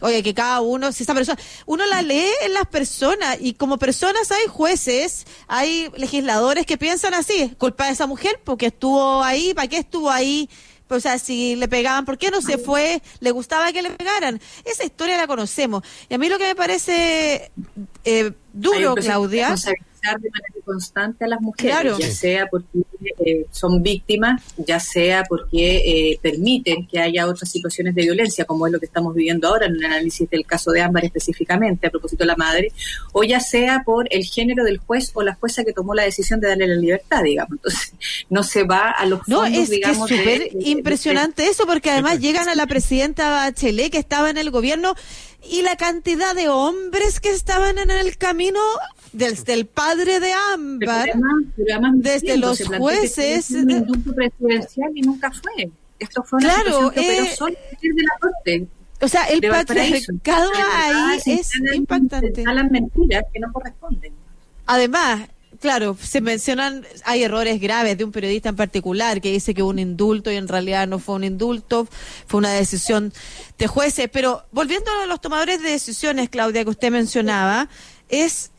oye, 0.00 0.22
que 0.22 0.34
cada 0.34 0.60
uno, 0.60 0.92
si 0.92 1.02
esa 1.02 1.14
persona, 1.14 1.38
uno 1.66 1.86
la 1.86 2.02
lee 2.02 2.28
en 2.44 2.54
las 2.54 2.66
personas 2.66 3.38
y 3.40 3.54
como 3.54 3.78
personas 3.78 4.30
hay 4.30 4.46
jueces, 4.48 5.26
hay 5.48 5.90
legisladores 5.96 6.66
que 6.66 6.78
piensan 6.78 7.14
así, 7.14 7.54
culpa 7.58 7.86
de 7.86 7.92
esa 7.92 8.06
mujer 8.06 8.40
porque 8.44 8.66
estuvo 8.66 9.22
ahí, 9.22 9.54
¿para 9.54 9.68
qué 9.68 9.78
estuvo 9.78 10.10
ahí? 10.10 10.48
O 10.92 11.00
sea, 11.00 11.18
si 11.18 11.56
le 11.56 11.68
pegaban, 11.68 12.04
¿por 12.04 12.18
qué 12.18 12.30
no 12.30 12.40
se 12.40 12.58
fue? 12.58 13.02
¿Le 13.20 13.30
gustaba 13.30 13.72
que 13.72 13.82
le 13.82 13.90
pegaran? 13.90 14.40
Esa 14.64 14.84
historia 14.84 15.16
la 15.16 15.26
conocemos. 15.26 15.82
Y 16.08 16.14
a 16.14 16.18
mí 16.18 16.28
lo 16.28 16.38
que 16.38 16.46
me 16.46 16.54
parece 16.54 17.50
eh, 18.04 18.32
duro, 18.52 18.94
Claudia 18.94 19.54
de 20.10 20.30
manera 20.30 20.54
constante 20.64 21.24
a 21.24 21.28
las 21.28 21.40
mujeres, 21.40 21.96
ya 21.98 22.10
sea 22.10 22.46
porque 22.50 22.66
eh, 23.24 23.46
son 23.50 23.82
víctimas, 23.82 24.42
ya 24.56 24.80
sea 24.80 25.24
porque 25.28 25.76
eh, 25.76 26.18
permiten 26.20 26.86
que 26.86 26.98
haya 26.98 27.26
otras 27.26 27.50
situaciones 27.50 27.94
de 27.94 28.02
violencia, 28.02 28.44
como 28.44 28.66
es 28.66 28.72
lo 28.72 28.80
que 28.80 28.86
estamos 28.86 29.14
viviendo 29.14 29.48
ahora 29.48 29.66
en 29.66 29.76
el 29.76 29.84
análisis 29.84 30.28
del 30.28 30.44
caso 30.44 30.72
de 30.72 30.80
Ámbar 30.80 31.04
específicamente, 31.04 31.86
a 31.86 31.90
propósito 31.90 32.24
de 32.24 32.26
la 32.26 32.36
madre, 32.36 32.72
o 33.12 33.22
ya 33.22 33.40
sea 33.40 33.82
por 33.84 34.08
el 34.10 34.24
género 34.24 34.64
del 34.64 34.78
juez 34.78 35.12
o 35.14 35.22
la 35.22 35.34
jueza 35.34 35.64
que 35.64 35.72
tomó 35.72 35.94
la 35.94 36.02
decisión 36.02 36.40
de 36.40 36.48
darle 36.48 36.66
la 36.66 36.76
libertad, 36.76 37.22
digamos. 37.22 37.52
Entonces, 37.52 37.94
no 38.28 38.42
se 38.42 38.64
va 38.64 38.90
a 38.90 39.06
los 39.06 39.20
fondos, 39.20 39.50
No, 39.50 39.56
es 39.56 39.70
digamos, 39.70 40.08
que 40.08 40.14
es 40.14 40.20
súper 40.20 40.66
impresionante 40.66 41.46
eso, 41.46 41.64
porque 41.66 41.90
además 41.90 42.18
llegan 42.18 42.48
a 42.48 42.54
la 42.54 42.66
presidenta 42.66 43.30
Bachelet, 43.30 43.92
que 43.92 43.98
estaba 43.98 44.30
en 44.30 44.38
el 44.38 44.50
gobierno, 44.50 44.94
y 45.44 45.62
la 45.62 45.76
cantidad 45.76 46.34
de 46.34 46.48
hombres 46.48 47.20
que 47.20 47.30
estaban 47.30 47.78
en 47.78 47.90
el 47.90 48.16
camino 48.16 48.60
desde 49.12 49.54
el 49.54 49.66
padre 49.66 50.20
de 50.20 50.32
Ámbar, 50.54 51.12
desde 51.94 52.36
los 52.36 52.62
jueces. 52.64 53.50
Indulto 53.50 54.14
presidencial 54.14 54.90
y 54.94 55.02
nunca 55.02 55.30
fue. 55.30 55.70
Esto 55.98 56.22
fue 56.24 56.38
una 56.38 56.54
claro, 56.54 56.92
eh, 56.94 57.36
de 57.80 58.02
la 58.02 58.18
corte. 58.20 58.66
O 59.00 59.08
sea, 59.08 59.24
el 59.24 59.40
patriarcado 59.40 60.50
ahí 60.74 61.20
es 61.26 61.50
impactante. 61.74 62.44
las 62.44 62.70
mentiras 62.70 63.24
que 63.32 63.40
no 63.40 63.52
corresponden. 63.52 64.12
Además, 64.66 65.28
claro, 65.62 65.96
se 65.98 66.20
mencionan, 66.20 66.84
hay 67.04 67.22
errores 67.22 67.60
graves 67.60 67.96
de 67.96 68.04
un 68.04 68.12
periodista 68.12 68.50
en 68.50 68.56
particular 68.56 69.20
que 69.20 69.30
dice 69.30 69.54
que 69.54 69.62
un 69.62 69.78
indulto 69.78 70.30
y 70.30 70.36
en 70.36 70.48
realidad 70.48 70.86
no 70.86 70.98
fue 70.98 71.14
un 71.14 71.24
indulto, 71.24 71.88
fue 72.26 72.38
una 72.38 72.52
decisión 72.52 73.12
de 73.56 73.66
jueces. 73.68 74.10
Pero 74.12 74.44
volviendo 74.50 74.90
a 74.90 75.06
los 75.06 75.20
tomadores 75.20 75.62
de 75.62 75.70
decisiones, 75.70 76.28
Claudia, 76.28 76.64
que 76.64 76.70
usted 76.70 76.90
mencionaba, 76.90 77.68
es 78.08 78.50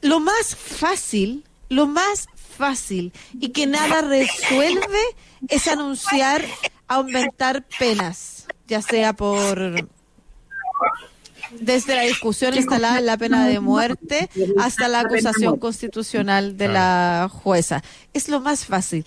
lo 0.00 0.20
más 0.20 0.56
fácil, 0.56 1.44
lo 1.68 1.86
más 1.86 2.28
fácil 2.56 3.12
y 3.38 3.48
que 3.50 3.66
nada 3.66 4.00
resuelve 4.00 5.00
es 5.48 5.66
anunciar 5.66 6.44
aumentar 6.86 7.66
penas, 7.78 8.46
ya 8.66 8.82
sea 8.82 9.12
por 9.12 9.88
desde 11.58 11.96
la 11.96 12.02
discusión 12.02 12.54
instalada 12.54 12.98
en 12.98 13.06
la 13.06 13.16
pena 13.16 13.46
de 13.46 13.60
muerte 13.60 14.28
hasta 14.58 14.88
la 14.88 15.00
acusación 15.00 15.58
constitucional 15.58 16.56
de 16.56 16.68
la 16.68 17.30
jueza. 17.30 17.82
Es 18.12 18.28
lo 18.28 18.40
más 18.40 18.64
fácil. 18.64 19.04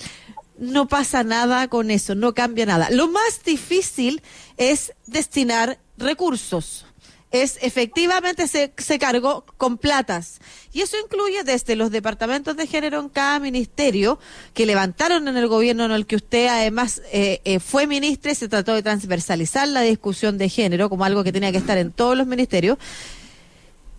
No 0.58 0.88
pasa 0.88 1.24
nada 1.24 1.68
con 1.68 1.92
eso, 1.92 2.16
no 2.16 2.34
cambia 2.34 2.66
nada. 2.66 2.90
Lo 2.92 3.08
más 3.08 3.44
difícil 3.44 4.22
es 4.58 4.94
destinar 5.08 5.80
recursos 5.98 6.86
es 7.34 7.58
efectivamente 7.62 8.48
se, 8.48 8.72
se 8.78 9.00
cargó 9.00 9.44
con 9.58 9.80
platas. 9.80 10.40
Y 10.72 10.82
eso 10.82 10.98
incluye 11.04 11.44
desde 11.44 11.75
los 11.75 11.90
departamentos 11.90 12.56
de 12.56 12.68
género 12.68 13.00
en 13.00 13.10
cada 13.10 13.40
ministerio 13.40 14.20
que 14.54 14.68
levantaron 14.68 15.28
en 15.28 15.36
el 15.36 15.48
gobierno 15.48 15.84
en 15.84 15.92
el 15.92 16.06
que 16.06 16.16
usted 16.16 16.46
además 16.48 17.02
eh, 17.12 17.42
eh, 17.44 17.60
fue 17.60 17.88
ministra 17.88 18.32
y 18.32 18.36
se 18.36 18.48
trató 18.48 18.75
de 18.75 18.84
transversalizar 18.84 19.68
la 19.68 19.82
discusión 19.82 20.38
de 20.38 20.48
género 20.48 20.90
como 20.90 21.06
algo 21.06 21.24
que 21.24 21.32
tenía 21.32 21.52
que 21.52 21.58
estar 21.58 21.80
en 21.80 21.92
todos 21.92 22.16
los 22.16 22.28
ministerios. 22.28 22.78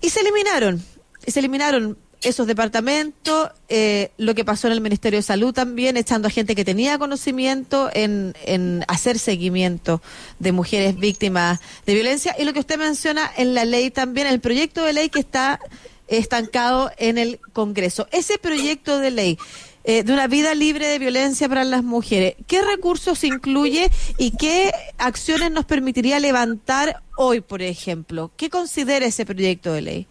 Y 0.00 0.11
se 0.11 0.21
eliminaron. 0.21 0.81
Y 1.26 1.33
se 1.33 1.41
eliminaron 1.41 1.99
esos 2.25 2.47
departamentos, 2.47 3.50
eh, 3.69 4.11
lo 4.16 4.35
que 4.35 4.45
pasó 4.45 4.66
en 4.66 4.73
el 4.73 4.81
Ministerio 4.81 5.19
de 5.19 5.23
Salud 5.23 5.52
también, 5.52 5.97
echando 5.97 6.28
a 6.28 6.31
gente 6.31 6.54
que 6.54 6.64
tenía 6.64 6.99
conocimiento 6.99 7.90
en, 7.93 8.35
en 8.45 8.85
hacer 8.88 9.19
seguimiento 9.19 10.02
de 10.38 10.52
mujeres 10.52 10.97
víctimas 10.99 11.61
de 11.87 11.95
violencia. 11.95 12.35
Y 12.38 12.45
lo 12.45 12.52
que 12.52 12.61
usted 12.61 12.78
menciona 12.78 13.31
en 13.37 13.54
la 13.54 13.64
ley 13.64 13.90
también, 13.90 14.26
el 14.26 14.40
proyecto 14.40 14.85
de 14.85 14.93
ley 14.95 15.09
que 15.11 15.21
está 15.21 15.61
estancado 16.09 16.90
en 16.99 17.19
el 17.19 17.40
Congreso. 17.52 18.09
Ese 18.11 18.38
proyecto 18.38 18.99
de 18.99 19.11
ley, 19.11 19.38
eh, 19.85 20.02
de 20.02 20.12
una 20.12 20.26
vida 20.26 20.54
libre 20.54 20.87
de 20.87 20.99
violencia 20.99 21.49
para 21.49 21.64
las 21.64 21.85
mujeres. 21.85 22.35
¿Qué 22.47 22.62
recursos 22.62 23.23
incluye 23.25 23.90
y 24.19 24.31
qué 24.33 24.73
acciones 24.97 25.50
nos 25.50 25.66
permitiría 25.66 26.21
levantar 26.21 27.02
hoy, 27.16 27.40
por 27.40 27.62
ejemplo? 27.62 28.31
¿Qué 28.37 28.49
considera 28.50 29.04
ese 29.07 29.26
proyecto 29.26 29.73
de 29.73 29.83
ley? 29.83 30.07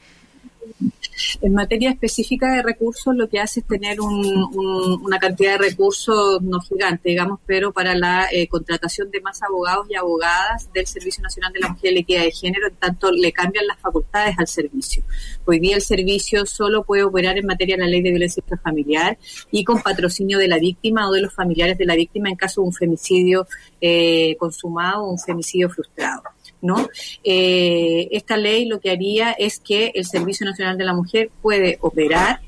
En 1.42 1.54
materia 1.54 1.92
específica 1.92 2.52
de 2.54 2.62
recursos, 2.62 3.16
lo 3.16 3.28
que 3.30 3.40
hace 3.40 3.60
es 3.62 3.68
tener 3.68 4.00
una 4.02 5.20
cantidad 5.20 5.54
de 5.54 5.70
recursos 5.70 6.42
no 6.42 6.60
gigante, 6.62 7.10
digamos, 7.10 7.40
pero 7.46 7.72
para 7.72 7.96
la 7.96 8.28
eh, 8.32 8.48
contratación 8.48 9.12
de 9.12 9.22
más 9.22 9.42
abogados 9.44 9.88
y 9.90 9.96
abogadas 9.96 10.72
del 10.74 10.88
Servicio 10.88 11.24
Nacional 11.24 11.54
de 11.54 11.60
la 11.60 11.70
Mujer 11.70 11.92
y 11.92 11.96
la 11.96 12.00
Equidad 12.02 12.24
de 12.24 12.32
Género, 12.32 12.68
en 12.68 12.76
tanto 12.76 13.12
le 13.12 13.32
cambian 13.32 13.68
las 13.68 13.80
facultades 13.80 14.36
al 14.38 14.48
servicio. 14.48 15.04
Hoy 15.46 15.60
día 15.60 15.76
el 15.76 15.82
servicio 15.82 16.46
solo 16.46 16.84
puede 16.84 17.04
operar 17.04 17.38
en 17.38 17.46
materia 17.46 17.76
de 17.76 17.84
la 17.84 17.88
ley 17.88 18.02
de 18.02 18.10
violencia 18.10 18.42
intrafamiliar 18.42 19.18
y 19.52 19.64
con 19.64 19.82
patrocinio 19.82 20.38
de 20.38 20.48
la 20.48 20.58
víctima 20.58 21.10
o 21.10 21.12
de 21.12 21.22
los 21.22 21.34
familiares 21.34 21.78
de 21.78 21.86
la 21.86 21.96
víctima 21.96 22.30
en 22.30 22.36
caso 22.36 22.62
de 22.62 22.68
un 22.68 22.74
femicidio 22.74 23.48
eh, 23.82 24.36
consumado 24.38 25.04
o 25.04 25.12
un 25.12 25.20
femicidio 25.20 25.70
frustrado. 25.70 26.24
¿No? 26.64 26.90
Eh, 27.24 28.08
esta 28.12 28.38
ley 28.38 28.66
lo 28.66 28.80
que 28.80 28.90
haría 28.90 29.34
es 29.34 29.60
que 29.60 29.92
el 29.94 30.06
Servicio 30.06 30.46
Nacional 30.46 30.78
de 30.78 30.86
la 30.86 30.94
Mujer 30.94 31.30
puede 31.42 31.78
operar 31.82 32.40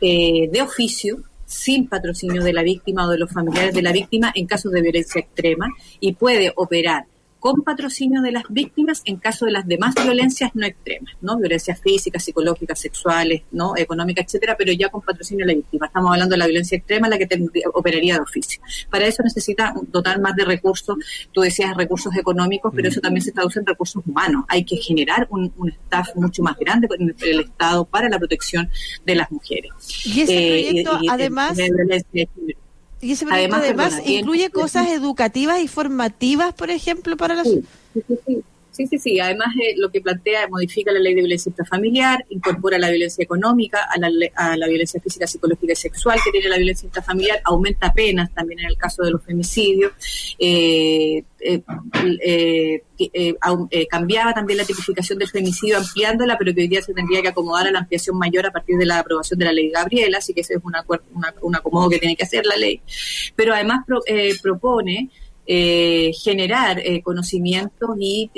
eh, 0.00 0.48
de 0.50 0.62
oficio 0.62 1.22
sin 1.44 1.86
patrocinio 1.86 2.42
de 2.42 2.52
la 2.52 2.62
víctima 2.62 3.06
o 3.06 3.10
de 3.10 3.18
los 3.18 3.30
familiares 3.30 3.74
de 3.74 3.82
la 3.82 3.92
víctima 3.92 4.32
en 4.34 4.46
casos 4.46 4.72
de 4.72 4.80
violencia 4.80 5.20
extrema 5.20 5.68
y 6.00 6.14
puede 6.14 6.52
operar 6.56 7.04
con 7.40 7.62
patrocinio 7.62 8.20
de 8.20 8.32
las 8.32 8.44
víctimas 8.50 9.02
en 9.06 9.16
caso 9.16 9.46
de 9.46 9.52
las 9.52 9.66
demás 9.66 9.94
violencias 9.94 10.50
no 10.54 10.66
extremas, 10.66 11.14
¿no? 11.22 11.38
Violencias 11.38 11.80
físicas, 11.80 12.22
psicológicas, 12.22 12.78
sexuales, 12.78 13.42
¿no? 13.50 13.76
Económicas, 13.76 14.26
etcétera, 14.26 14.56
pero 14.56 14.72
ya 14.72 14.90
con 14.90 15.00
patrocinio 15.00 15.46
de 15.46 15.52
la 15.52 15.56
víctima. 15.56 15.86
Estamos 15.86 16.12
hablando 16.12 16.34
de 16.34 16.38
la 16.38 16.46
violencia 16.46 16.76
extrema, 16.76 17.08
la 17.08 17.18
que 17.18 17.26
operaría 17.72 18.14
de 18.14 18.20
oficio. 18.20 18.60
Para 18.90 19.06
eso 19.06 19.22
necesita 19.22 19.74
dotar 19.88 20.20
más 20.20 20.36
de 20.36 20.44
recursos, 20.44 20.96
tú 21.32 21.40
decías 21.40 21.74
recursos 21.76 22.14
económicos, 22.14 22.72
pero 22.76 22.88
eso 22.88 23.00
también 23.00 23.24
se 23.24 23.32
traduce 23.32 23.58
en 23.58 23.66
recursos 23.66 24.02
humanos. 24.06 24.44
Hay 24.48 24.64
que 24.64 24.76
generar 24.76 25.26
un, 25.30 25.50
staff 25.84 26.08
mucho 26.16 26.42
más 26.42 26.56
grande 26.58 26.88
en 26.98 27.14
el 27.18 27.40
Estado 27.40 27.84
para 27.86 28.08
la 28.08 28.18
protección 28.18 28.68
de 29.06 29.14
las 29.14 29.30
mujeres. 29.32 29.72
Y 30.04 30.20
ese 30.20 30.60
eh, 30.60 30.84
proyecto, 30.84 30.98
además... 31.08 31.58
Y 33.00 33.12
ese 33.12 33.26
proyecto 33.26 33.56
además, 33.56 34.00
incluye 34.04 34.50
cosas 34.50 34.88
educativas 34.88 35.60
y 35.60 35.68
formativas, 35.68 36.52
por 36.54 36.70
ejemplo, 36.70 37.16
para 37.16 37.34
las... 37.34 37.48
Sí, 37.48 37.62
sí, 37.94 38.18
sí, 38.26 38.44
sí, 38.86 38.98
sí. 38.98 39.20
Además, 39.20 39.48
eh, 39.62 39.74
lo 39.76 39.90
que 39.90 40.00
plantea 40.00 40.48
modifica 40.48 40.92
la 40.92 41.00
ley 41.00 41.14
de 41.14 41.20
violencia 41.22 41.50
intrafamiliar, 41.50 42.24
incorpora 42.30 42.78
la 42.78 42.90
violencia 42.90 43.22
económica, 43.22 43.80
a 43.90 43.98
la, 43.98 44.10
a 44.34 44.56
la 44.56 44.68
violencia 44.68 45.00
física, 45.00 45.26
psicológica 45.26 45.72
y 45.72 45.76
sexual 45.76 46.18
que 46.24 46.30
tiene 46.30 46.48
la 46.48 46.56
violencia 46.56 46.86
intrafamiliar, 46.86 47.40
aumenta 47.44 47.92
penas 47.92 48.32
también 48.34 48.60
en 48.60 48.66
el 48.66 48.76
caso 48.76 49.02
de 49.02 49.10
los 49.10 49.24
femicidios, 49.24 49.92
eh, 50.38 51.22
eh, 51.42 51.62
eh, 52.98 53.34
eh, 53.70 53.86
cambiaba 53.86 54.34
también 54.34 54.58
la 54.58 54.64
tipificación 54.64 55.18
del 55.18 55.28
femicidio 55.28 55.78
ampliándola, 55.78 56.36
pero 56.38 56.54
que 56.54 56.60
hoy 56.62 56.68
día 56.68 56.82
se 56.82 56.92
tendría 56.92 57.22
que 57.22 57.28
acomodar 57.28 57.66
a 57.66 57.70
la 57.70 57.78
ampliación 57.78 58.18
mayor 58.18 58.46
a 58.46 58.50
partir 58.50 58.76
de 58.76 58.84
la 58.84 58.98
aprobación 58.98 59.38
de 59.38 59.46
la 59.46 59.52
ley 59.52 59.70
Gabriela, 59.70 60.18
así 60.18 60.34
que 60.34 60.42
ese 60.42 60.54
es 60.54 60.60
una, 60.62 60.84
un 61.40 61.56
acomodo 61.56 61.88
que 61.88 61.98
tiene 61.98 62.14
que 62.14 62.24
hacer 62.24 62.44
la 62.44 62.56
ley. 62.56 62.82
Pero 63.36 63.54
además 63.54 63.86
propone 64.42 65.10
generar 65.46 66.82
conocimientos 67.02 67.90
y 67.98 68.30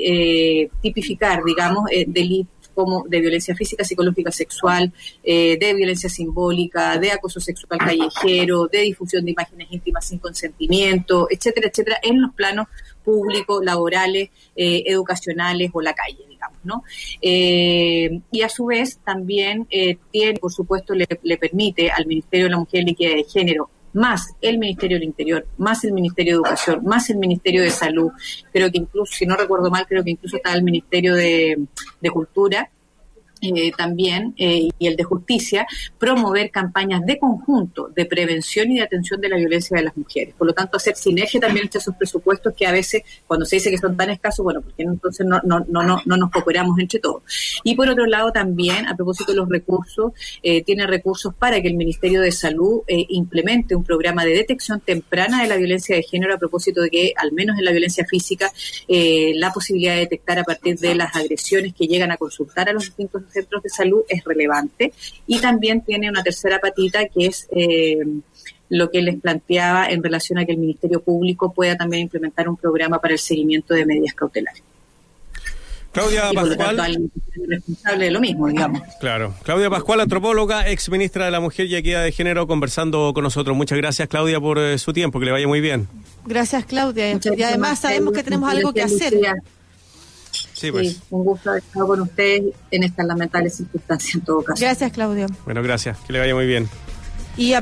tipificar, 0.81 1.43
digamos, 1.45 1.85
delitos 2.07 2.63
como 2.75 3.05
de 3.09 3.21
violencia 3.21 3.55
física, 3.55 3.85
psicológica, 3.85 4.31
sexual, 4.31 4.93
eh, 5.23 5.59
de 5.59 5.75
violencia 5.75 6.09
simbólica, 6.09 6.99
de 6.99 7.13
acoso 7.13 7.41
sexual 7.41 7.79
callejero, 7.79 8.67
de 8.67 8.81
difusión 8.81 9.25
de 9.25 9.33
imágenes 9.33 9.69
íntimas 9.71 10.07
sin 10.07 10.19
consentimiento, 10.19 11.29
etcétera, 11.31 11.69
etcétera, 11.69 11.99
en 12.03 12.21
los 12.21 12.33
planos 12.35 12.67
públicos, 13.05 13.65
laborales, 13.65 14.31
eh, 14.57 14.85
educacionales 14.87 15.71
o 15.73 15.81
la 15.81 15.95
calle, 15.95 16.25
digamos, 16.29 16.59
¿no? 16.65 16.85
Eh, 17.21 18.21
y 18.31 18.43
a 18.43 18.49
su 18.49 18.67
vez 18.67 18.99
también 19.05 19.67
tiene, 20.11 20.39
por 20.39 20.53
supuesto, 20.53 20.95
le, 20.95 21.07
le 21.23 21.37
permite 21.37 21.91
al 21.91 22.07
Ministerio 22.07 22.47
de 22.47 22.51
la 22.51 22.59
Mujer 22.59 22.83
y 22.83 22.85
la 22.85 22.91
Equidad 22.93 23.15
de 23.15 23.25
Género 23.25 23.71
más 23.93 24.35
el 24.41 24.59
Ministerio 24.59 24.97
del 24.97 25.05
Interior, 25.05 25.47
más 25.59 25.85
el 25.85 25.93
Ministerio 25.93 26.35
de 26.35 26.37
Educación, 26.37 26.85
más 26.85 27.11
el 27.11 27.19
Ministerio 27.19 27.63
de 27.63 27.71
Salud, 27.71 28.11
creo 28.53 28.71
que 28.71 28.79
incluso, 28.79 29.13
si 29.13 29.27
no 29.27 29.37
recuerdo 29.37 29.71
mal, 29.71 29.87
creo 29.87 30.03
que 30.03 30.11
incluso 30.11 30.37
está 30.37 30.55
el 30.55 30.63
Ministerio 30.63 31.15
de, 31.15 31.67
de 32.01 32.11
Cultura, 32.11 32.71
eh, 33.43 33.73
también 33.77 34.35
eh, 34.37 34.69
y 34.79 34.87
el 34.87 34.95
de 34.95 35.03
justicia, 35.03 35.67
promover 35.99 36.53
campañas 36.53 37.05
de 37.05 37.19
conjunto 37.19 37.89
de 37.89 38.07
prevención 38.07 38.71
y 38.71 38.77
de 38.77 38.83
atención 38.83 39.21
de 39.21 39.29
la 39.29 39.37
violencia 39.37 39.77
de 39.77 39.83
las 39.83 39.97
mujeres. 39.97 40.33
Por 40.39 40.47
lo 40.47 40.53
tanto, 40.53 40.77
hacer 40.77 40.95
sinergia 40.95 41.41
también 41.41 41.65
entre 41.65 41.81
esos 41.81 41.97
presupuestos 41.97 42.55
que 42.55 42.69
a 42.69 42.73
veces, 42.73 43.03
cuando 43.27 43.45
se 43.45 43.57
dice 43.57 43.69
que 43.69 43.79
son 43.79 43.97
tan 43.97 44.11
escasos, 44.11 44.45
bueno, 44.45 44.61
porque 44.61 44.85
entonces 44.85 45.27
no, 45.27 45.41
no, 45.43 45.65
no, 45.69 45.83
no, 45.83 46.01
no 46.07 46.17
nos 46.17 46.31
cooperamos 46.31 46.79
entre 46.79 47.01
todos. 47.01 47.25
Y 47.65 47.75
por 47.75 47.89
otro 47.89 48.07
lado, 48.07 48.31
también, 48.31 48.87
a 48.87 48.95
propósito 48.95 49.33
de 49.33 49.39
los 49.39 49.49
recursos, 49.49 50.13
eh, 50.45 50.63
tiene 50.63 50.87
recursos 50.87 51.35
para 51.35 51.61
que 51.61 51.67
el 51.67 51.75
Ministerio 51.75 52.21
de 52.21 52.31
Salud 52.31 52.83
implemente 52.87 53.75
un 53.75 53.83
programa 53.83 54.25
de 54.25 54.35
detección 54.35 54.81
temprana 54.81 55.43
de 55.43 55.49
la 55.49 55.57
violencia 55.57 55.97
de 55.97 56.05
género 56.05 56.35
a 56.35 56.39
propósito 56.39 56.81
de 56.81 56.91
que, 56.91 57.13
al 57.17 57.33
menos 57.33 57.59
en 57.59 57.65
la 57.65 57.73
violencia 57.73 58.05
física, 58.05 58.53
la 58.89 59.53
posibilidad 59.53 59.95
de 59.95 60.01
detectar 60.01 60.39
a 60.39 60.45
partir 60.45 60.79
de 60.79 60.95
las 60.95 61.17
agresiones 61.17 61.75
que 61.75 61.87
llegan 61.87 62.13
a 62.13 62.17
consultar 62.17 62.69
a 62.69 62.73
los 62.73 62.85
distintos 62.85 63.32
centros 63.33 63.63
de 63.63 63.69
salud 63.69 64.03
es 64.09 64.25
relevante 64.25 64.93
y 65.27 65.41
también 65.41 65.83
tiene 65.83 66.09
una 66.09 66.23
tercera 66.23 66.59
patita 66.59 67.07
que 67.09 67.27
es 67.27 67.49
eh, 67.55 67.99
lo 68.69 68.91
que 68.91 69.03
les 69.03 69.21
planteaba 69.21 69.89
en 69.89 70.03
relación 70.03 70.39
a 70.39 70.47
que 70.47 70.53
el 70.53 70.59
Ministerio 70.59 71.03
Público 71.03 71.53
pueda 71.53 71.77
también 71.77 72.03
implementar 72.03 72.49
un 72.49 72.57
programa 72.57 73.01
para 73.01 73.15
el 73.15 73.19
seguimiento 73.19 73.75
de 73.75 73.85
medidas 73.85 74.15
cautelares. 74.15 74.63
Claudia 75.93 76.31
Pascual. 76.35 77.11
responsable 77.49 78.07
de 78.07 78.11
lo 78.11 78.21
mismo, 78.21 78.49
digamos. 78.49 78.81
Claro. 78.99 79.35
Claudia 79.43 79.69
Pascual, 79.69 80.01
antropóloga, 80.01 80.69
ex 80.71 80.89
ministra 80.89 81.27
de 81.27 81.31
la 81.31 81.41
Mujer 81.41 81.67
y 81.67 81.77
Equidad 81.77 82.03
de 82.03 82.13
Género, 82.13 82.47
conversando 82.47 83.13
con 83.15 83.25
nosotros. 83.25 83.55
Muchas 83.55 83.77
gracias, 83.77 84.09
Claudia, 84.09 84.41
por 84.41 84.59
eh, 84.59 84.79
su 84.79 84.95
tiempo. 84.95 85.21
Que 85.21 85.27
le 85.27 85.33
vaya 85.33 85.47
muy 85.47 85.61
bien. 85.61 85.89
Gracias, 86.25 86.65
Claudia. 86.65 87.13
y 87.13 87.43
además 87.43 87.81
sabemos 87.81 88.15
que 88.15 88.23
tenemos 88.23 88.51
algo 88.51 88.73
que 88.73 88.83
hacer. 88.83 89.13
Sí, 90.53 90.71
pues. 90.71 91.01
un 91.11 91.25
gusto 91.25 91.51
haber 91.51 91.63
estado 91.63 91.87
con 91.87 92.01
ustedes 92.01 92.43
en 92.71 92.83
estas 92.83 93.07
lamentables 93.07 93.57
circunstancias 93.57 94.15
en 94.15 94.21
todo 94.23 94.43
caso. 94.43 94.61
Gracias, 94.61 94.93
Claudio. 94.93 95.27
Bueno, 95.45 95.63
gracias. 95.63 95.99
Que 96.07 96.13
le 96.13 96.19
vaya 96.19 96.35
muy 96.35 96.47
bien. 96.47 96.69
Y 97.37 97.55